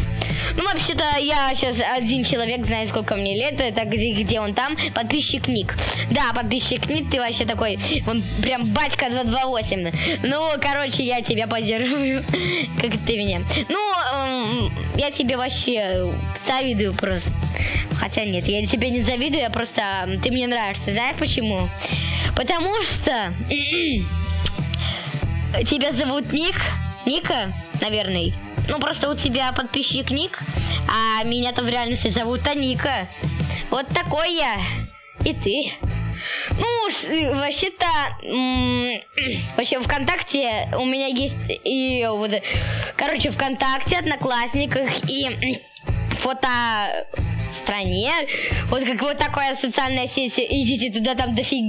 [0.56, 4.76] Ну, вообще-то, я сейчас один человек знает, сколько мне лет, это где, где он там,
[4.94, 5.74] подписчик Ник.
[6.10, 10.20] Да, подписчик Ник, ты вообще такой, он прям батька 228.
[10.24, 12.22] Ну, короче, я тебя поддерживаю,
[12.80, 13.42] как ты меня.
[13.68, 16.12] Ну, я тебе вообще
[16.46, 17.30] завидую просто.
[17.98, 20.08] Хотя нет, я тебе не завидую, я просто...
[20.22, 20.92] Ты мне нравишься.
[20.92, 21.35] Знаешь почему?
[22.34, 23.32] Потому что...
[25.64, 26.56] Тебя зовут Ник?
[27.06, 28.32] Ника, наверное.
[28.68, 30.38] Ну, просто у тебя подписчик Ник,
[30.88, 33.06] а меня-то в реальности зовут Аника.
[33.70, 34.56] Вот такой я.
[35.24, 35.72] И ты.
[36.50, 37.86] Ну, вообще-то,
[39.56, 42.32] вообще ВКонтакте у меня есть и вот,
[42.96, 45.60] короче, ВКонтакте, Одноклассниках и
[46.18, 47.06] фото
[47.54, 48.10] стране.
[48.68, 51.64] Вот как вот такая социальная сеть, идите туда, там дофиг,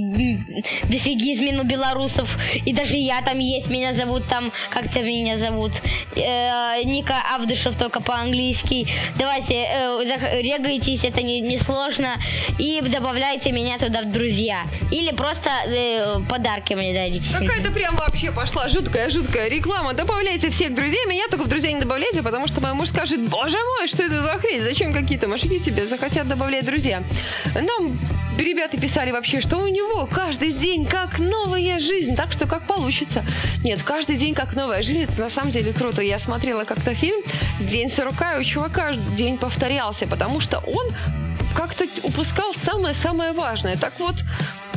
[0.84, 2.28] дофигизмин у белорусов,
[2.64, 5.72] и даже я там есть, меня зовут там, как-то меня зовут,
[6.16, 8.86] э, Ника Авдышев, только по-английски.
[9.18, 12.16] Давайте, э, регайтесь, это не, не сложно,
[12.58, 14.64] и добавляйте меня туда в друзья.
[14.90, 17.32] Или просто э, подарки мне дадите.
[17.32, 19.94] Какая-то прям вообще пошла жуткая-жуткая реклама.
[19.94, 23.56] Добавляйте всех друзей, меня только в друзья не добавляйте, потому что мой муж скажет, боже
[23.56, 27.02] мой, что это за хрень, зачем какие-то мошенники тебе захотят добавлять друзья.
[27.54, 27.98] Нам
[28.38, 33.22] ребята писали вообще, что у него каждый день как новая жизнь, так что как получится.
[33.62, 36.00] Нет, каждый день как новая жизнь, это на самом деле круто.
[36.00, 37.20] Я смотрела как-то фильм
[37.60, 40.94] «День сурка», и у чувака день повторялся, потому что он
[41.54, 43.76] как-то упускал самое-самое важное.
[43.76, 44.16] Так вот,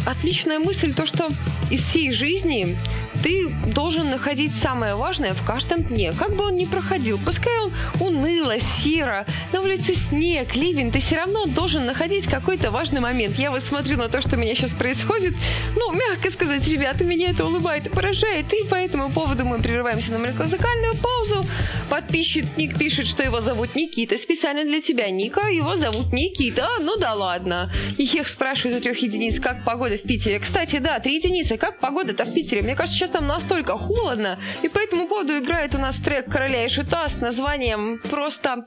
[0.06, 1.30] отличная мысль то, что
[1.70, 2.76] из всей жизни
[3.24, 6.12] ты должен находить самое важное в каждом дне.
[6.12, 11.18] Как бы он ни проходил, пускай он уныло, серо, на улице снег, ливень, ты все
[11.18, 13.36] равно должен находить какой-то важный момент.
[13.36, 15.36] Я вот смотрю на то, что у меня сейчас происходит,
[15.76, 20.12] ну, мягко сказать, ребята, меня это улыбает и поражает, и по этому поводу мы прерываемся
[20.12, 21.46] на музыкальную паузу.
[21.90, 22.46] Подписчик
[22.78, 27.72] пишет, что его зовут Никита, специально для тебя, Ника, его зовут Никита, ну да ладно.
[27.98, 30.39] И Хех спрашивает у трех единиц, как погода в Питере.
[30.39, 32.62] Кстати, да, три единицы, как погода-то в Питере?
[32.62, 36.65] Мне кажется, сейчас там настолько холодно, и по этому поводу играет у нас трек Короля
[36.65, 38.65] и Шута с названием просто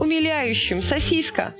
[0.00, 1.54] умиляющим «Сосиска».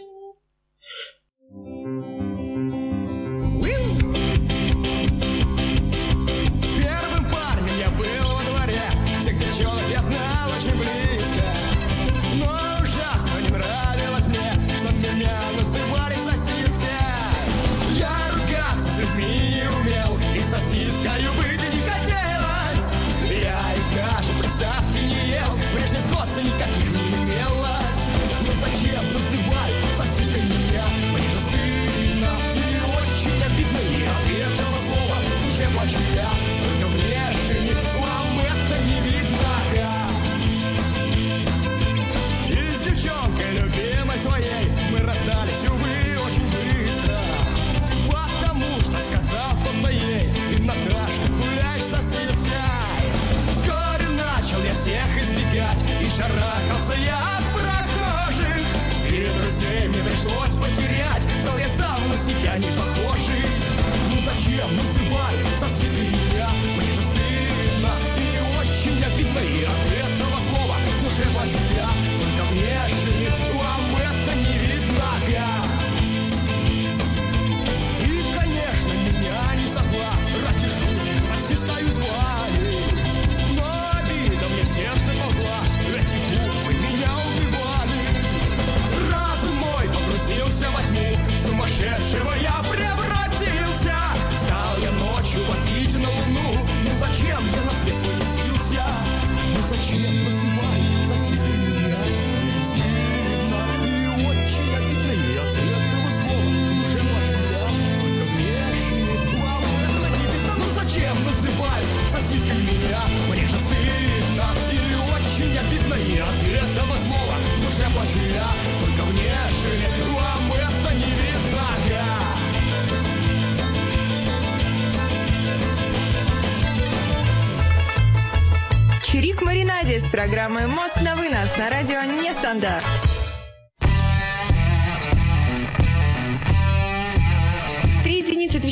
[132.53, 132.92] «Нестандарт».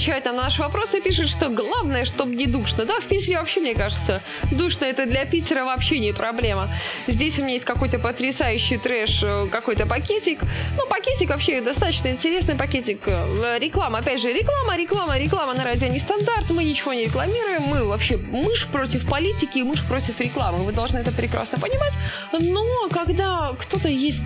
[0.01, 2.87] Отвечают нам на наши вопросы и пишут, что главное, чтобы не душно.
[2.87, 6.71] Да, в Питере вообще, мне кажется, душно это для Питера вообще не проблема.
[7.07, 10.41] Здесь у меня есть какой-то потрясающий трэш, э, какой-то пакетик.
[10.77, 13.07] Ну, пакетик вообще достаточно интересный пакетик.
[13.07, 16.49] Э, Реклама, опять же, реклама, реклама, реклама на радио нестандарт.
[16.49, 17.63] Мы ничего не рекламируем.
[17.65, 20.65] Мы вообще мышь против политики мышь против рекламы.
[20.65, 21.93] Вы должны это прекрасно понимать.
[22.33, 24.23] Но когда кто-то есть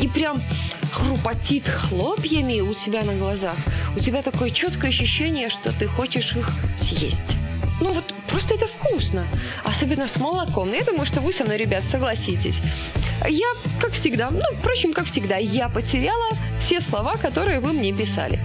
[0.00, 0.40] и прям
[0.92, 3.56] хрупотит хлопьями у тебя на глазах,
[3.96, 7.18] у тебя такое четкое ощущение, что ты хочешь их съесть.
[7.80, 9.26] Ну вот просто это вкусно.
[9.64, 10.72] Особенно с молоком.
[10.72, 12.60] Я думаю, что вы со мной, ребят, согласитесь.
[13.26, 13.46] Я,
[13.80, 18.38] как всегда, ну, впрочем, как всегда, я потеряла все слова, которые вы мне писали.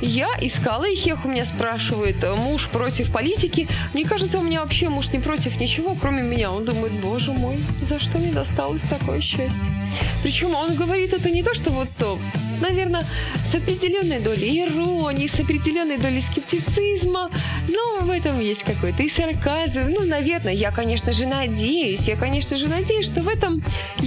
[0.00, 3.68] Я искала их, у меня спрашивает, муж против политики.
[3.94, 6.50] Мне кажется, у меня вообще муж не против ничего, кроме меня.
[6.50, 7.56] Он думает, боже мой,
[7.88, 9.76] за что мне досталось такое счастье?
[10.22, 12.18] Причем он говорит это не то, что вот то,
[12.60, 13.06] наверное,
[13.50, 17.30] с определенной долей иронии, с определенной долей скептицизма,
[17.68, 19.88] но в этом есть какой-то и сарказм.
[19.88, 23.62] Ну, наверное, я, конечно же, надеюсь, я, конечно же, надеюсь, что в этом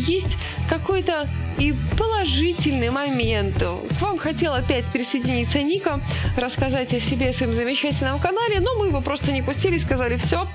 [0.10, 0.36] есть
[0.70, 3.58] какой-то и положительный момент.
[3.58, 6.02] К вам хотел опять присоединиться Ника,
[6.38, 10.46] рассказать о себе и своем замечательном канале, но мы его просто не пустили, сказали, все,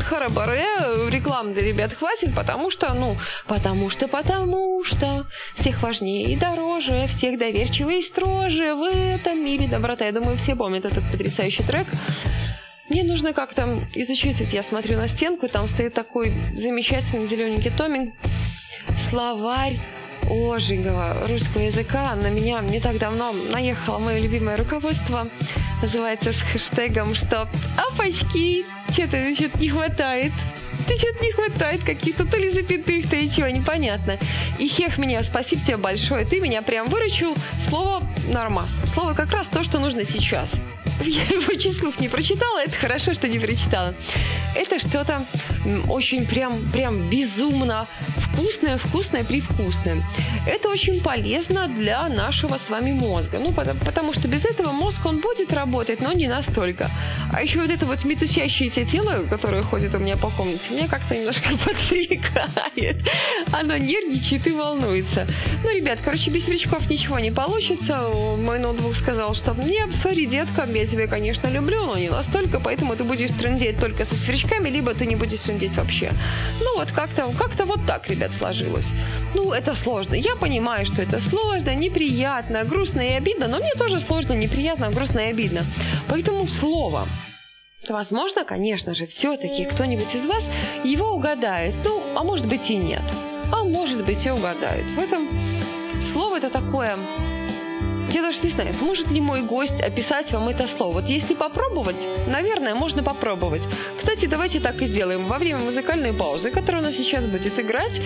[0.00, 0.66] харабаре,
[1.10, 7.06] реклам для ребят хватит, потому что, ну, потому что, потому что всех важнее и дороже,
[7.08, 10.06] всех доверчивее и строже в этом мире доброта.
[10.06, 11.86] Я думаю, все помнят этот потрясающий трек.
[12.90, 14.36] Мне нужно как-то изучить.
[14.52, 18.14] Я смотрю на стенку, там стоит такой замечательный зелененький томик.
[19.10, 19.78] Словарь
[20.30, 22.14] Ожегова русского языка.
[22.14, 25.26] На меня не так давно наехало мое любимое руководство.
[25.82, 30.32] Называется с хэштегом, что «Апачки, что-то что не хватает».
[30.86, 34.18] Ты что-то не хватает каких-то то ли запятых, то ли чего, непонятно.
[34.58, 36.26] И хех меня, спасибо тебе большое.
[36.26, 37.34] Ты меня прям выручил.
[37.68, 38.68] Слово нормас.
[38.92, 40.50] Слово как раз то, что нужно сейчас.
[41.00, 43.94] Я его числов не прочитала, это хорошо, что не прочитала.
[44.54, 45.24] Это что-то
[45.88, 47.84] очень прям, прям безумно
[48.34, 50.04] вкусное, вкусное, привкусное.
[50.46, 53.38] Это очень полезно для нашего с вами мозга.
[53.38, 56.88] Ну, потому, потому что без этого мозг, он будет работать, но не настолько.
[57.32, 61.16] А еще вот это вот метусящееся тело, которое ходит у меня по комнате, меня как-то
[61.16, 63.04] немножко подвлекает.
[63.52, 65.26] Оно нервничает и волнуется.
[65.62, 68.08] Ну, ребят, короче, без свечков ничего не получится.
[68.38, 72.96] Мой ноутбук сказал, что мне, сори, детка, я тебя, конечно, люблю, но не настолько, поэтому
[72.96, 76.10] ты будешь трындеть только со сверчками, либо ты не будешь трындеть вообще.
[76.60, 78.86] Ну, вот как-то как вот так, ребят, сложилось.
[79.34, 80.14] Ну, это сложно.
[80.14, 85.20] Я понимаю, что это сложно, неприятно, грустно и обидно, но мне тоже сложно, неприятно, грустно
[85.20, 85.64] и обидно.
[86.08, 87.06] Поэтому слово
[87.88, 90.42] Возможно, конечно же, все-таки кто-нибудь из вас
[90.84, 91.74] его угадает.
[91.84, 93.02] Ну, а может быть и нет.
[93.52, 94.86] А может быть и угадает.
[94.96, 95.28] В этом
[96.12, 96.96] слово это такое...
[98.14, 101.00] Я даже не знаю, сможет ли мой гость описать вам это слово.
[101.00, 101.96] Вот если попробовать,
[102.28, 103.62] наверное, можно попробовать.
[103.98, 105.24] Кстати, давайте так и сделаем.
[105.24, 108.00] Во время музыкальной паузы, которая у нас сейчас будет играть,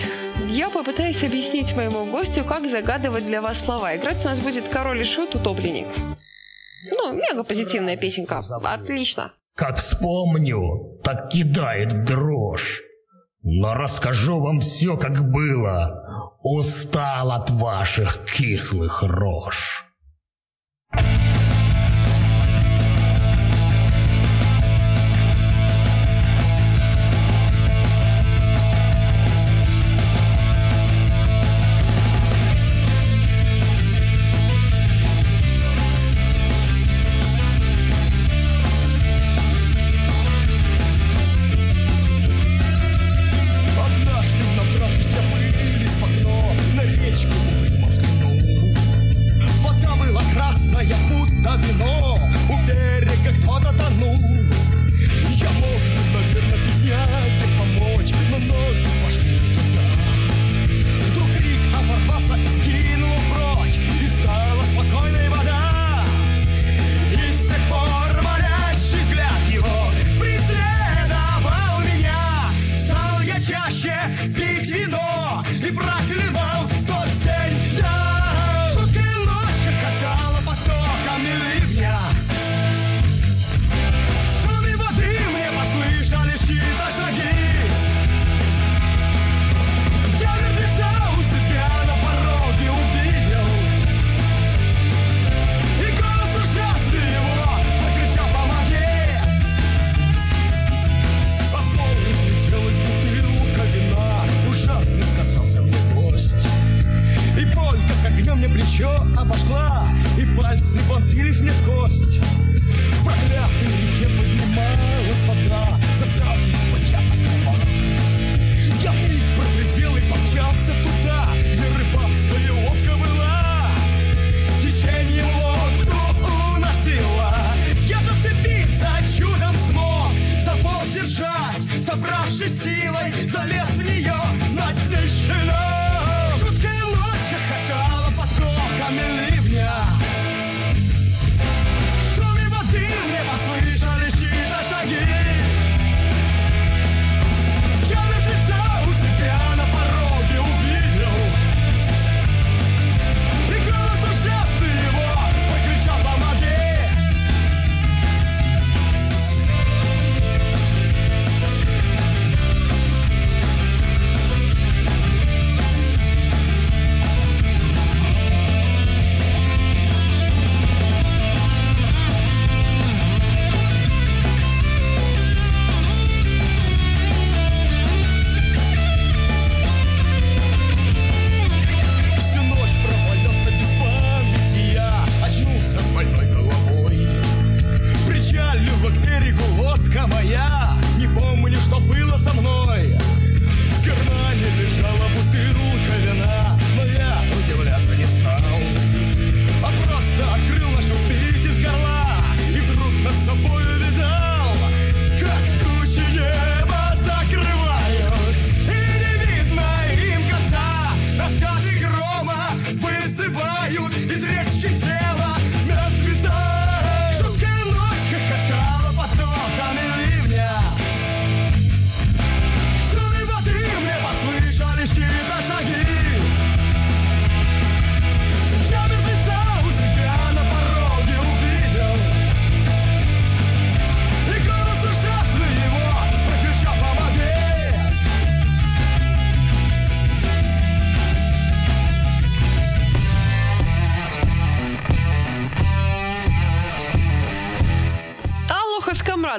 [0.47, 3.95] я попытаюсь объяснить моему гостю, как загадывать для вас слова.
[3.95, 5.35] Играть у нас будет «Король и шут.
[5.35, 5.85] Утопленник».
[6.89, 8.41] Ну, мега позитивная песенка.
[8.63, 9.33] Отлично.
[9.55, 12.81] Как вспомню, так кидает в дрожь.
[13.43, 16.33] Но расскажу вам все, как было.
[16.41, 19.85] Устал от ваших кислых рож.
[20.97, 21.28] you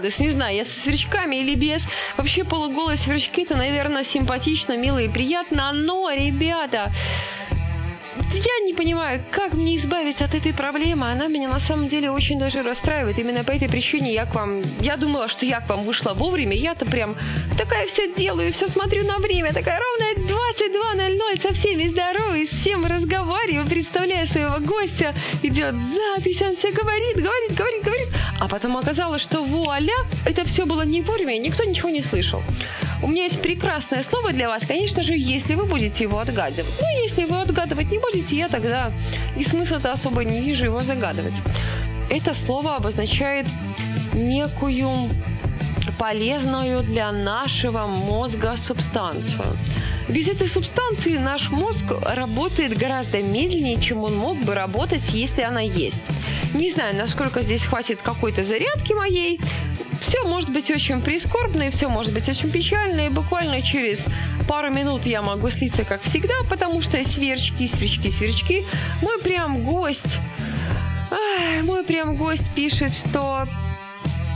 [0.01, 0.20] радость.
[0.20, 1.82] Не знаю, я со сверчками или без.
[2.16, 5.72] Вообще полуголые сверчки, это, наверное, симпатично, мило и приятно.
[5.72, 6.90] Но, ребята,
[8.33, 11.11] я не понимаю, как мне избавиться от этой проблемы.
[11.11, 13.18] Она меня на самом деле очень даже расстраивает.
[13.18, 14.62] Именно по этой причине я к вам...
[14.81, 16.57] Я думала, что я к вам вышла вовремя.
[16.57, 17.16] Я-то прям
[17.59, 19.53] такая все делаю, все смотрю на время.
[19.53, 25.14] Такая ровная 22.00, со всеми здороваюсь, с всем разговариваю, представляю своего гостя.
[25.43, 28.09] Идет запись, он все говорит, говорит, говорит, говорит.
[28.39, 32.43] А потом оказалось, что вуаля, это все было не вовремя, никто ничего не слышал.
[33.03, 36.72] У меня есть прекрасное слово для вас, конечно же, если вы будете его отгадывать.
[36.80, 38.92] Ну, если вы отгадывать не будете, я тогда
[39.36, 41.32] и смысла-то особо не вижу его загадывать.
[42.11, 43.46] Это слово обозначает
[44.12, 44.90] некую
[45.98, 49.46] полезную для нашего мозга субстанцию.
[50.11, 55.61] Без этой субстанции наш мозг работает гораздо медленнее, чем он мог бы работать, если она
[55.61, 56.02] есть.
[56.52, 59.40] Не знаю, насколько здесь хватит какой-то зарядки моей.
[60.02, 64.04] Все может быть очень прискорбно, и все может быть очень печально, и буквально через
[64.48, 68.64] пару минут я могу слиться, как всегда, потому что сверчки, сверчки, сверчки.
[69.02, 70.16] Мой прям гость,
[71.12, 73.46] ах, мой прям гость пишет, что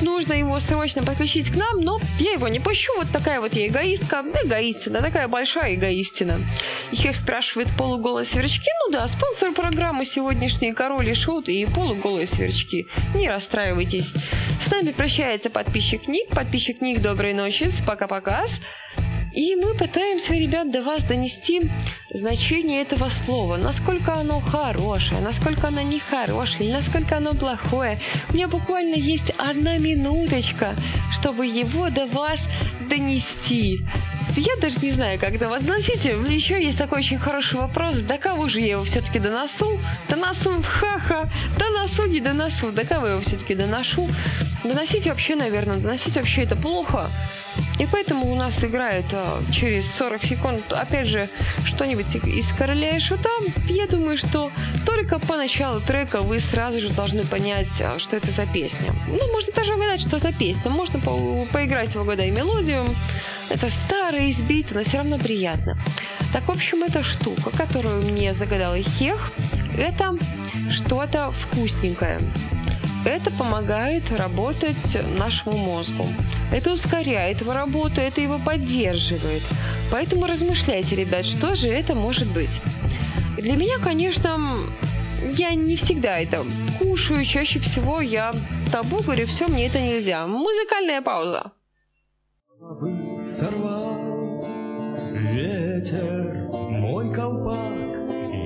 [0.03, 2.93] нужно его срочно подключить к нам, но я его не пущу.
[2.97, 6.41] Вот такая вот я эгоистка, эгоистина, такая большая эгоистина.
[6.93, 8.69] Их спрашивает полуголые сверчки.
[8.87, 12.87] Ну да, спонсор программы сегодняшний Король и Шут и полуголые сверчки.
[13.15, 14.13] Не расстраивайтесь.
[14.67, 16.31] С нами прощается подписчик Ник.
[16.31, 17.71] Подписчик Ник, доброй ночи.
[17.87, 18.45] Пока-пока.
[19.35, 21.69] И мы пытаемся, ребят, до вас донести
[22.13, 23.57] значение этого слова.
[23.57, 27.99] Насколько оно хорошее, насколько оно нехорошее, насколько оно плохое.
[28.31, 30.75] У меня буквально есть одна минуточка,
[31.19, 32.39] чтобы его до вас
[32.89, 33.81] донести.
[34.37, 36.05] Я даже не знаю, как до вас доносить.
[36.05, 37.99] Еще есть такой очень хороший вопрос.
[38.03, 39.81] До кого же я его все-таки доносу?
[40.09, 41.29] Доносу, ха-ха.
[41.59, 42.71] Доносу, не доносу.
[42.71, 44.07] До кого я его все-таки доношу?
[44.63, 47.11] Доносить вообще, наверное, доносить вообще это плохо.
[47.79, 51.29] И поэтому у нас играет а, через 40 секунд, опять же,
[51.65, 53.31] что-нибудь из «Короля и Шута».
[53.69, 54.53] Я думаю, что
[54.87, 58.93] только по началу трека вы сразу же должны понять, а, что это за песня.
[59.09, 60.71] Ну, можно даже угадать, что за песня.
[60.71, 62.95] Можно по поиграть в «Угадай мелодию».
[63.51, 65.77] Это старый, избитый, но все равно приятно.
[66.33, 69.33] Так, в общем, эта штука, которую мне загадал Хех,
[69.77, 70.17] это
[70.73, 72.21] что-то вкусненькое.
[73.05, 76.07] Это помогает работать нашему мозгу.
[76.53, 79.43] Это ускоряет его работу, это его поддерживает.
[79.91, 82.61] Поэтому размышляйте, ребят, что же это может быть.
[83.37, 84.51] Для меня, конечно,
[85.37, 86.45] я не всегда это
[86.79, 88.33] кушаю, чаще всего я
[88.71, 90.27] табу говорю, все, мне это нельзя.
[90.27, 91.53] Музыкальная пауза.
[93.27, 94.45] Сорвал
[95.13, 97.59] ветер мой колпак,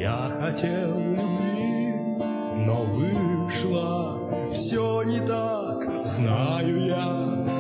[0.01, 1.95] я хотел любви,
[2.65, 5.68] но вышло все не так,
[6.05, 7.07] знаю я,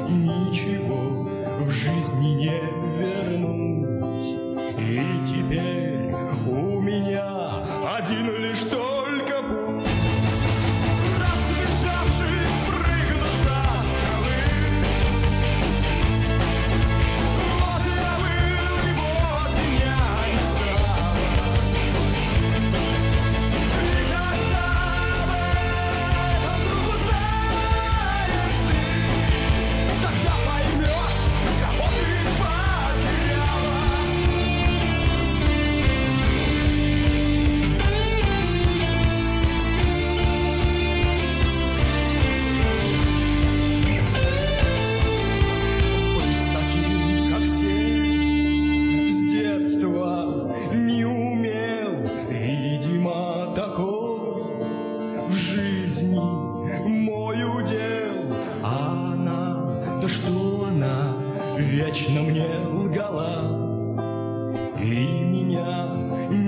[0.08, 1.28] ничего
[1.60, 2.60] в жизни не
[2.98, 4.28] вернуть.
[4.78, 6.12] И теперь
[6.46, 9.07] у меня один лишь только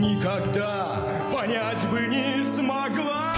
[0.00, 3.29] никогда понять бы не смогла.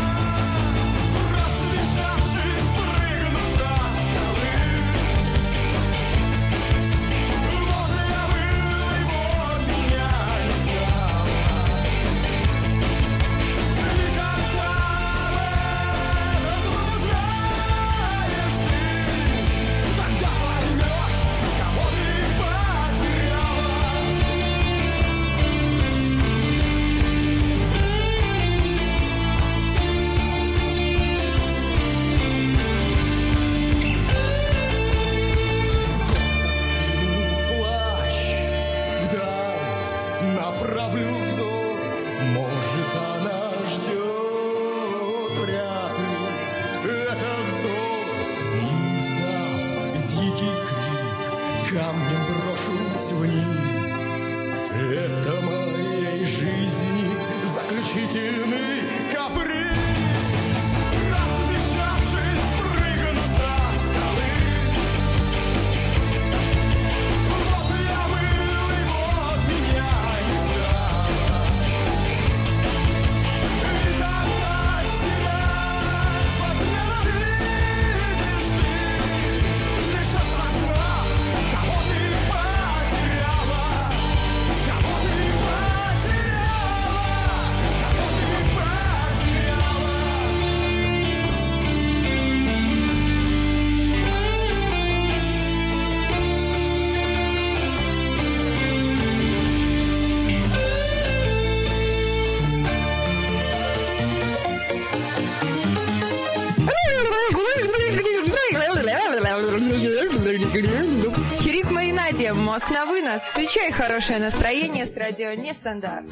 [111.43, 113.21] Чирик Маринаде, мозг на вынос.
[113.23, 116.07] Включай хорошее настроение с радио Нестандарт.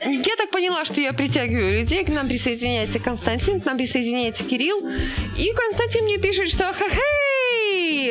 [0.00, 2.02] Я так поняла, что я притягиваю людей.
[2.04, 4.78] К нам присоединяется Константин, к нам присоединяется Кирилл.
[5.36, 7.35] И Константин мне пишет, что хе-хей,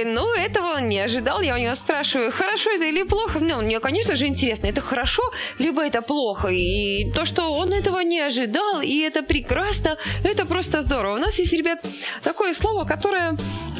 [0.06, 1.42] ну этого он не ожидал.
[1.42, 3.40] Я у него спрашиваю, хорошо это или плохо?
[3.40, 5.24] Ну, мне, конечно же, интересно, это хорошо,
[5.60, 6.50] либо это плохо.
[6.50, 11.16] И то, что он этого не ожидал, и это прекрасно, это просто здорово.
[11.16, 11.86] У нас есть, ребят,
[12.24, 13.36] такое слово, которое,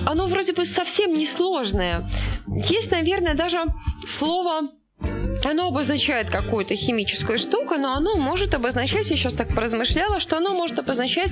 [0.06, 2.04] оно вроде бы совсем не сложное.
[2.48, 3.64] Есть, наверное, даже
[4.18, 4.62] слово
[5.46, 10.56] оно обозначает какую-то химическую штуку, но оно может обозначать, я сейчас так поразмышляла, что оно
[10.56, 11.32] может обозначать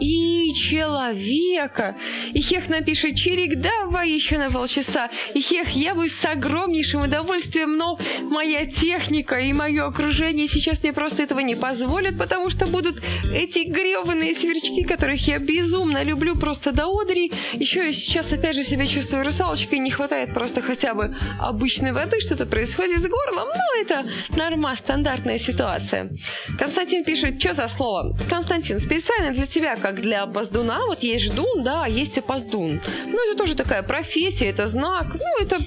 [0.00, 1.96] и человека.
[2.32, 5.08] И Хех напишет, Чирик, давай еще на полчаса.
[5.34, 10.92] И Хех, я бы с огромнейшим удовольствием, но моя техника и мое окружение сейчас мне
[10.92, 13.02] просто этого не позволят, потому что будут
[13.32, 17.32] эти гребаные сверчки, которых я безумно люблю просто до одри.
[17.54, 22.20] Еще я сейчас опять же себя чувствую русалочкой, не хватает просто хотя бы обычной воды,
[22.20, 23.53] что-то происходит с горлом.
[23.54, 24.04] Ну, это
[24.36, 26.10] норма, стандартная ситуация.
[26.58, 28.16] Константин пишет, что за слово?
[28.28, 32.80] Константин, специально для тебя, как для поздуна, вот есть ждун, да, а есть и поздун.
[33.06, 35.06] Ну, это тоже такая профессия, это знак.
[35.08, 35.58] Ну, это,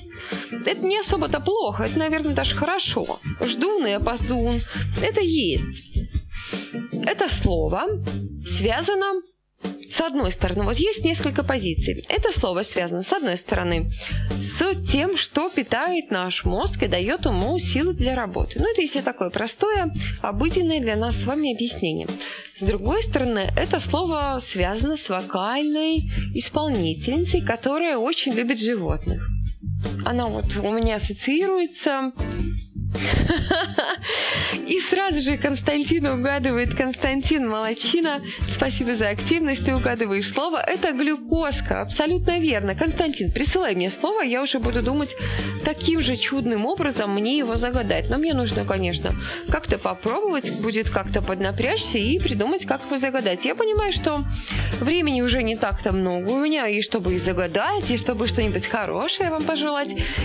[0.65, 3.05] это не особо-то плохо, это, наверное, даже хорошо.
[3.45, 4.59] Ждун и опоздун,
[5.01, 5.97] это есть.
[7.05, 7.83] Это слово
[8.45, 9.21] связано
[9.89, 12.03] с одной стороны, вот есть несколько позиций.
[12.09, 13.89] Это слово связано, с одной стороны,
[14.29, 18.55] с тем, что питает наш мозг и дает ему силы для работы.
[18.59, 22.07] Ну, это если такое простое, обыденное для нас с вами объяснение.
[22.45, 25.97] С другой стороны, это слово связано с вокальной
[26.33, 29.21] исполнительницей, которая очень любит животных.
[30.05, 32.11] Она вот у меня ассоциируется
[34.67, 36.75] и сразу же Константин угадывает.
[36.75, 38.21] Константин Молочина,
[38.55, 40.61] спасибо за активность, ты угадываешь слово.
[40.61, 42.75] Это глюкозка, абсолютно верно.
[42.75, 45.15] Константин, присылай мне слово, я уже буду думать
[45.63, 48.09] таким же чудным образом мне его загадать.
[48.09, 49.13] Но мне нужно, конечно,
[49.49, 53.45] как-то попробовать, будет как-то поднапрячься и придумать, как его загадать.
[53.45, 54.23] Я понимаю, что
[54.80, 59.30] времени уже не так-то много у меня, и чтобы и загадать, и чтобы что-нибудь хорошее
[59.30, 59.66] вам пожелать,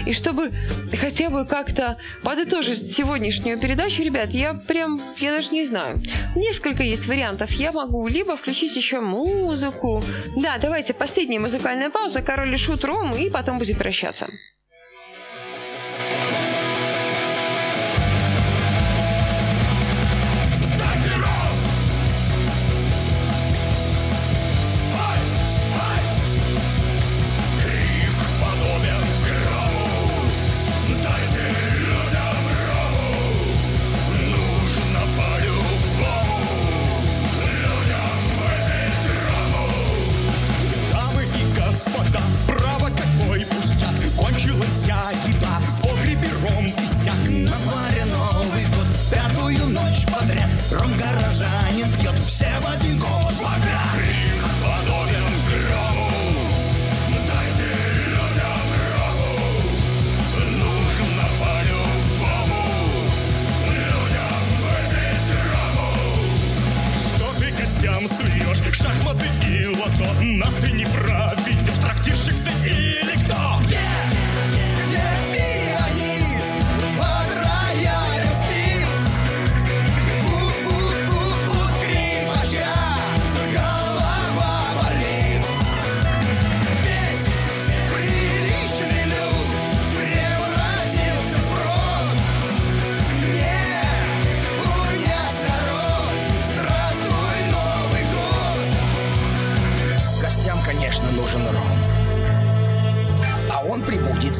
[0.07, 0.53] и чтобы
[0.99, 6.03] хотя бы как-то подытожить сегодняшнюю передачу, ребят, я прям, я даже не знаю.
[6.37, 7.51] Несколько есть вариантов.
[7.53, 10.03] Я могу либо включить еще музыку.
[10.37, 14.27] Да, давайте последняя музыкальная пауза, король и шут ром, и потом будем прощаться.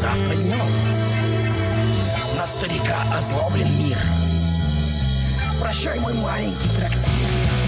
[0.03, 0.59] Завтра днем.
[2.37, 3.97] На старика озлоблен мир.
[5.61, 7.62] Прощай, мой маленький трактир.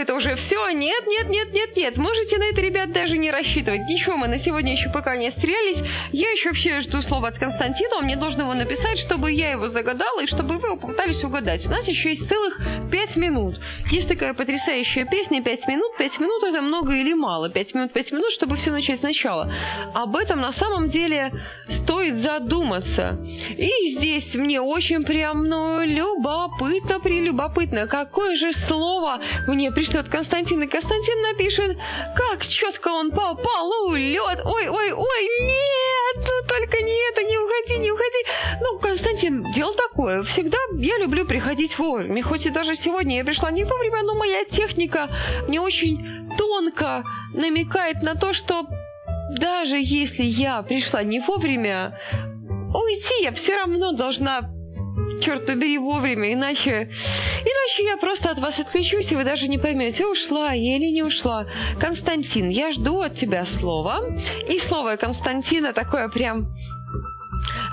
[0.00, 0.70] Что это уже все?
[0.70, 1.96] Нет, нет, нет, нет, нет.
[1.96, 3.82] Можете на это, ребят, даже не рассчитывать.
[3.82, 5.82] Ничего, мы на сегодня еще пока не стрелялись.
[6.12, 7.96] Я еще вообще жду слова от Константина.
[7.96, 11.66] Он мне должен его написать, чтобы я его загадала и чтобы вы попытались угадать.
[11.66, 12.58] У нас еще есть целых
[12.90, 13.60] пять минут.
[13.90, 15.96] Есть такая потрясающая песня «Пять минут».
[15.98, 17.48] Пять минут это много или мало?
[17.48, 19.52] Пять минут, пять минут, чтобы все начать сначала.
[19.94, 21.30] Об этом на самом деле
[21.68, 23.18] стоит задуматься.
[23.56, 27.86] И здесь мне очень прям, ну, любопытно, прелюбопытно.
[27.86, 30.62] Какое же слово мне пришлет Константин?
[30.62, 31.78] И Константин напишет,
[32.16, 34.40] как четко он по полу лед.
[34.44, 35.99] Ой, ой, ой, нет,
[36.30, 38.24] ну только не это, не уходи, не уходи.
[38.60, 40.22] Ну, Константин, дело такое.
[40.22, 42.22] Всегда я люблю приходить вовремя.
[42.22, 45.10] Хоть и даже сегодня я пришла не вовремя, но моя техника
[45.48, 47.04] мне очень тонко
[47.34, 48.66] намекает на то, что
[49.38, 51.98] даже если я пришла не вовремя,
[52.74, 54.42] уйти я все равно должна
[55.20, 56.90] черт побери, вовремя, иначе...
[57.40, 61.02] Иначе я просто от вас отключусь, и вы даже не поймете, ушла я или не
[61.02, 61.46] ушла.
[61.78, 64.00] Константин, я жду от тебя слова.
[64.48, 66.48] И слово Константина такое прям...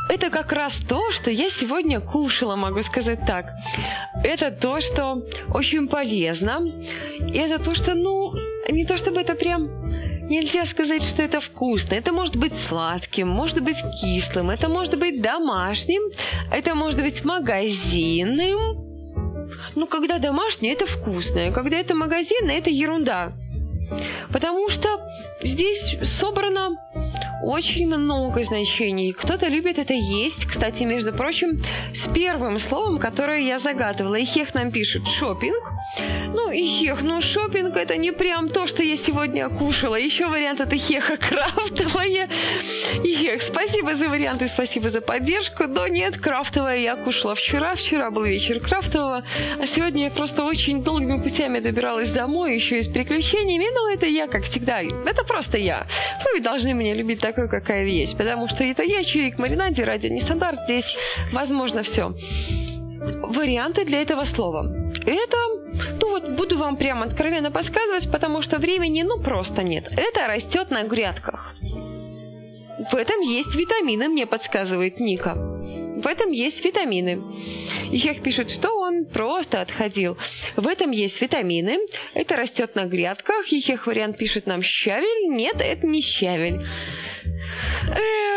[0.09, 3.47] Это как раз то, что я сегодня кушала, могу сказать так.
[4.23, 5.21] Это то, что
[5.53, 6.61] очень полезно.
[7.19, 8.31] И это то, что, ну,
[8.69, 9.86] не то чтобы это прям
[10.29, 11.95] Нельзя сказать, что это вкусно.
[11.95, 16.01] Это может быть сладким, может быть кислым, это может быть домашним,
[16.51, 18.85] это может быть магазинным.
[19.75, 21.51] Ну, когда домашнее, это вкусное.
[21.51, 23.33] Когда это магазинное, это ерунда.
[24.31, 24.99] Потому что
[25.41, 26.75] здесь собрано
[27.43, 29.13] очень много значений.
[29.13, 30.45] Кто-то любит это есть.
[30.45, 31.63] Кстати, между прочим,
[31.93, 34.21] с первым словом, которое я загадывала.
[34.21, 35.76] Ихех нам пишет шопинг.
[35.95, 39.95] Ну, ихех, ну шопинг это не прям то, что я сегодня кушала.
[39.95, 42.29] Еще вариант это хеха крафтовая.
[43.03, 45.63] Ихех, спасибо за варианты, спасибо за поддержку.
[45.67, 47.75] Но нет, крафтовая я кушала вчера.
[47.75, 49.23] Вчера был вечер крафтового.
[49.59, 53.65] А сегодня я просто очень долгими путями добиралась домой, еще и с приключениями.
[53.73, 54.81] Но это я, как всегда.
[54.81, 55.87] Это просто я.
[56.33, 58.17] Вы должны меня любить такой, какая есть.
[58.17, 60.59] Потому что это я, Чирик Маринаде, радио нестандарт.
[60.65, 60.95] Здесь
[61.31, 62.13] возможно все.
[63.21, 64.65] Варианты для этого слова.
[65.05, 65.37] Это,
[65.99, 69.87] ну вот буду вам прямо откровенно подсказывать, потому что времени ну просто нет.
[69.91, 71.55] Это растет на грядках.
[72.91, 75.35] В этом есть витамины, мне подсказывает Ника.
[75.97, 77.23] В этом есть витамины.
[77.91, 80.15] Ихех пишет, что он просто отходил.
[80.55, 81.79] В этом есть витамины.
[82.13, 83.51] Это растет на грядках.
[83.51, 85.29] Ихех вариант пишет нам щавель.
[85.29, 86.61] Нет, это не щавель.
[87.89, 88.36] Эх,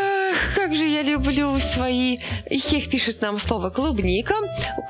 [0.70, 2.18] как же я люблю свои...
[2.48, 4.34] Их пишет нам слово клубника.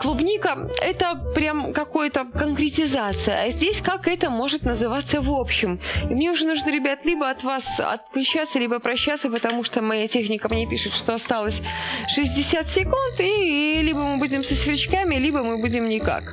[0.00, 3.44] Клубника— это прям какая-то конкретизация.
[3.44, 5.80] А здесь как это может называться в общем?
[6.10, 10.50] И мне уже нужно, ребят, либо от вас отключаться, либо прощаться, потому что моя техника
[10.50, 11.62] мне пишет, что осталось
[12.14, 16.24] 60 секунд, и либо мы будем со сверчками, либо мы будем никак.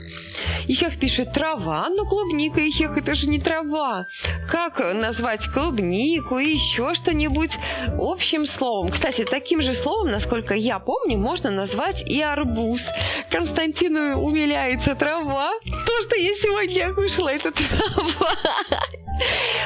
[0.68, 4.08] Ихех пишет трава, но клубника, Ихех, это же не трава.
[4.50, 7.52] Как назвать клубнику и еще что-нибудь
[8.00, 8.92] общим словом?
[8.92, 12.86] Кстати, таким же словом, насколько я помню, можно назвать и арбуз.
[13.30, 15.52] Константину умиляется трава.
[15.64, 18.32] То, что я сегодня кушала, это трава.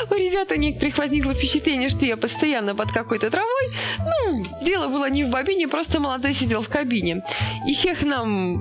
[0.10, 3.68] У ребят у некоторых возникло впечатление, что я постоянно под какой-то травой.
[4.00, 7.22] Ну, дело было не в бобине, просто молодой сидел в кабине.
[7.68, 8.56] И хех нам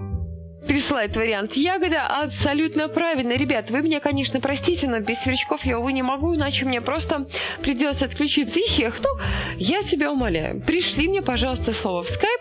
[0.67, 3.33] присылает вариант ягода абсолютно правильно.
[3.33, 7.27] Ребят, вы меня, конечно, простите, но без сверчков я, увы, не могу, иначе мне просто
[7.63, 9.01] придется отключиться и хех.
[9.01, 9.09] Ну,
[9.57, 12.41] я тебя умоляю, пришли мне, пожалуйста, слово в скайп,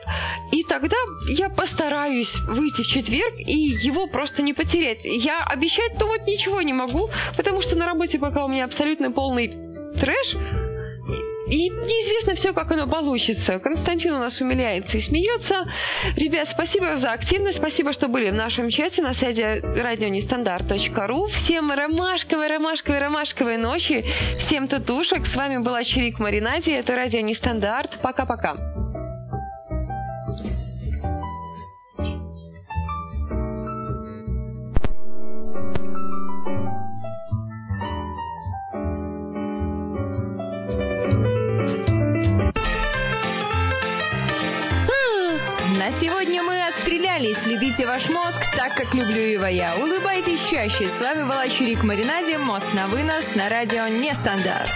[0.52, 0.98] и тогда
[1.30, 5.06] я постараюсь выйти в четверг и его просто не потерять.
[5.06, 9.50] Я обещать-то вот ничего не могу, потому что на работе пока у меня абсолютно полный
[10.00, 10.36] трэш,
[11.50, 13.60] и неизвестно все, как оно получится.
[13.60, 15.66] Константин у нас умиляется и смеется.
[16.16, 21.28] Ребят, спасибо за активность, спасибо, что были в нашем чате на сайте радионестандарт.ру.
[21.28, 24.06] Всем ромашковой, ромашковой, ромашковой ночи.
[24.40, 25.26] Всем татушек.
[25.26, 26.72] С вами была Чирик Маринади.
[26.72, 28.00] Это радио Нестандарт.
[28.02, 28.56] Пока-пока.
[45.90, 47.44] На сегодня мы отстрелялись.
[47.48, 49.76] Любите ваш мозг так, как люблю его я.
[49.76, 50.88] Улыбайтесь чаще.
[50.88, 52.38] С вами была Чурик Маринаде.
[52.38, 54.70] Мост на вынос на радио Нестандарт.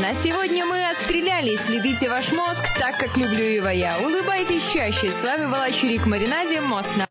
[0.00, 1.68] На сегодня мы отстрелялись.
[1.68, 3.98] Любите ваш мозг так, как люблю его я.
[3.98, 5.10] Улыбайтесь чаще.
[5.10, 6.62] С вами была Чурик Маринаде.
[6.62, 7.06] Мост на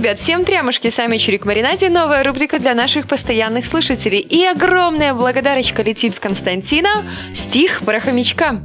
[0.00, 4.20] ребят, всем прямушки, сами Чирик Маринаде, новая рубрика для наших постоянных слушателей.
[4.20, 7.02] И огромная благодарочка летит в Константина,
[7.34, 8.62] стих про хомячка.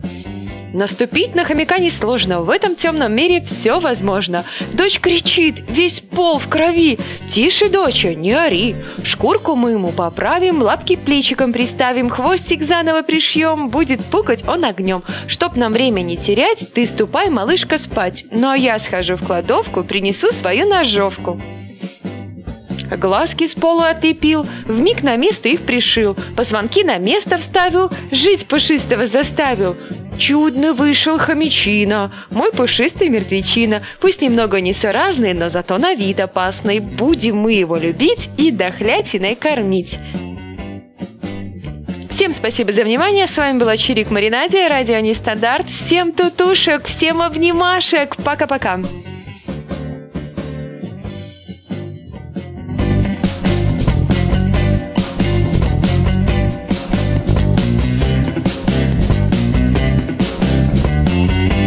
[0.76, 4.44] Наступить на хомяка несложно, в этом темном мире все возможно.
[4.74, 7.00] Дочь кричит, весь пол в крови.
[7.32, 8.76] Тише, доча, не ори.
[9.06, 15.02] Шкурку мы ему поправим, лапки плечиком приставим, хвостик заново пришьем, будет пукать он огнем.
[15.28, 18.26] Чтоб нам времени терять, ты ступай, малышка, спать.
[18.30, 21.40] Ну а я схожу в кладовку, принесу свою ножовку.
[22.92, 29.08] Глазки с пола отлепил, вмиг на место их пришил, позвонки на место вставил, жить пушистого
[29.08, 29.78] заставил.
[30.18, 36.80] Чудно вышел хомячина, мой пушистый мертвечина, пусть немного несуразный, но зато на вид опасный.
[36.80, 40.00] Будем мы его любить и дохлятиной кормить.
[42.12, 43.28] Всем спасибо за внимание.
[43.28, 45.70] С вами была Чирик Маринаде, радио Нестандарт.
[45.70, 48.16] Всем тутушек, всем обнимашек.
[48.24, 48.80] Пока-пока.